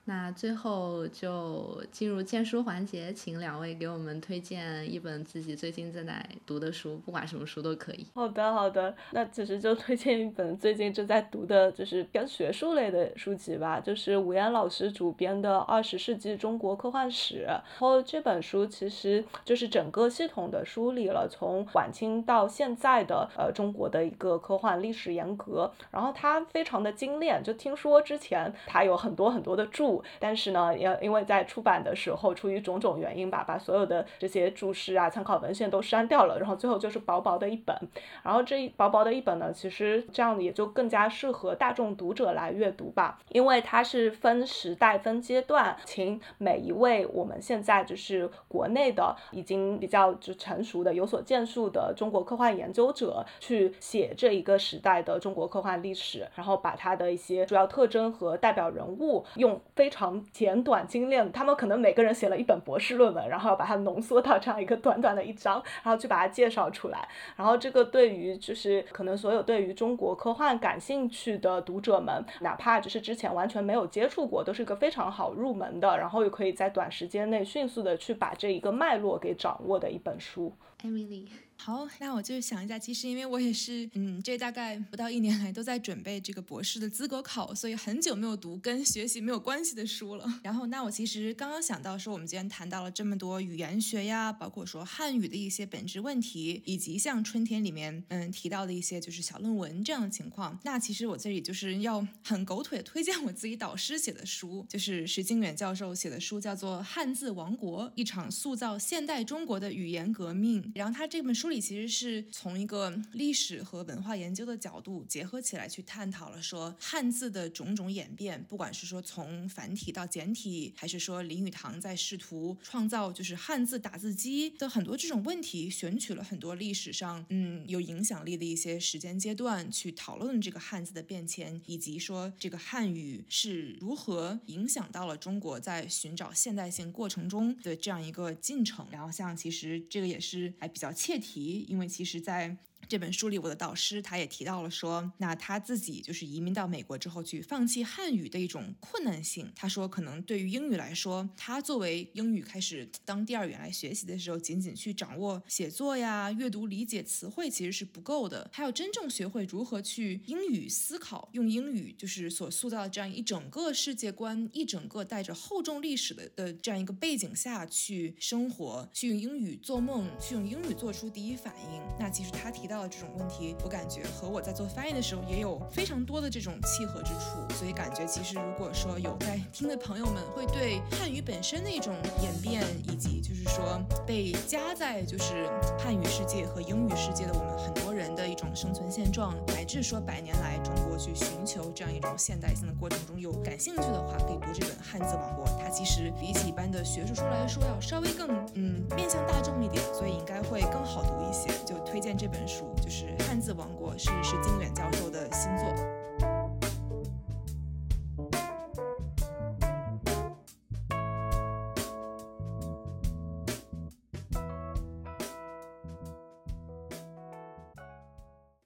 [0.09, 8.07] 那最后就进入荐书环节，请两位给我们推荐一本自己最近正在读的书，不管什么书都可以。
[8.15, 17.39] 好的，好的，那其实就推荐一本最近正在读的，就是偏学术类的书籍吧，就是吴岩老师主编的《二十世纪中国科幻史》。
[17.45, 25.69] 然后这本书其实就是整个系统的梳理了从晚清到现在的呃中国的一个科幻历史沿革。
[25.91, 29.96] 然后它非常的精炼，就听说之前它有很多很多的注。
[30.19, 37.75] 但是呢，也因为在出版的时候，出于种种原因吧，把所有的这些注释啊、参考文献都删掉了，然后最后就是薄薄的一本。
[38.23, 67.07] 然后这一薄薄的一本呢，其实这样也就更加适合大众读者来阅读吧，因为它是分时代、分阶段，请每一位我们现在就是国内的已经比较就成熟的、有所建树的中国科幻研究者去写这一个时代的中国科幻历史，然后把它的一些主要特征和代表人物用非非常简短精炼，他们可能每个人写了一本博士论文，然后要把它浓缩到这样一个短短的一章，然后去把它介绍出来。
[67.37, 80.51] 然后这个对于就是可能所有对于中国科幻感兴趣的读者们，哪怕就是之前完全没有接触过，都是一个非常好入门的，然后又可以在短时间内迅速的去把这一个脉络给掌握的一本书。
[80.83, 81.27] Emily。
[81.59, 90.25] 好，那我就想一下，其实因为我也是，嗯，这大概不到一年来都在准备这个博士的资格考，所以很久没有读跟学习没有关系的书了。
[90.43, 100.57] 然后，那我其实刚刚想到说，我们今天谈到了这么多语言学呀，包括说汉语的一些本质问题，以及像春天里面，嗯，提到的一些就是小论文这样的情况。
[100.63, 110.63] 那其实我这里就是要很狗腿推荐我自己导师写的书，就是石敬远教授写的书，叫做《汉字王国：一场塑造现代中国的语言革命》。
[110.75, 111.46] 然后他这本书。
[111.47, 138.85] 书里其实是从一个历史和文化研究的角度结合起来去探讨了说汉字的种种演变，不管是说从繁体到简体，还是说林语堂在试图创造就是汉字打字机的很多这种问题，选取了很多历史上嗯有影响力的一些时间阶段去讨论这个汉字的变迁，以及说这个汉语是如何影响到了中国在寻找现代性过程中的这样一个进程。
[138.91, 141.36] 然后像其实这个也是还比较切题。
[141.39, 142.57] 因为其实，在
[142.89, 149.51] 这本书里，我的导师他也提到了说，那他自己就是移民到美国之后去放弃汉语的一种困难性。
[149.55, 171.81] 他说，可能对于英语来说，他作为英语开始当第二语言来学习的时候，仅仅去掌握写作呀、阅读、理解词汇其实是不够的，还要真正学会如何去英语思考，用英语就是所塑造的这样一整个世界观，一整个带着厚重历史的的这样一个背景下去生活，去用英语做梦，去用英语做出第一反应。
[171.99, 177.55] 那其实他提到的这种问题，我感觉和我在做翻译的时候也有非常多的这种契合之处。
[177.55, 195.45] 所以感觉其实如果说有在听的朋友们，会对汉语本身的一种演变，以及就是说被夹在就是汉语世界和英语世界的我们很多人的一种生存现状，乃至说百年来中国去寻求这样一种现代性的过程中有感兴趣的话，可以读这本《汉字王国》。
[195.59, 201.47] 它其实比起一般的学术书来说，要稍微更嗯面向大众一点，所以应该会更好读一些。
[201.65, 205.96] 就推荐这本书，就是《汉字王国》，是石金远教授的新作。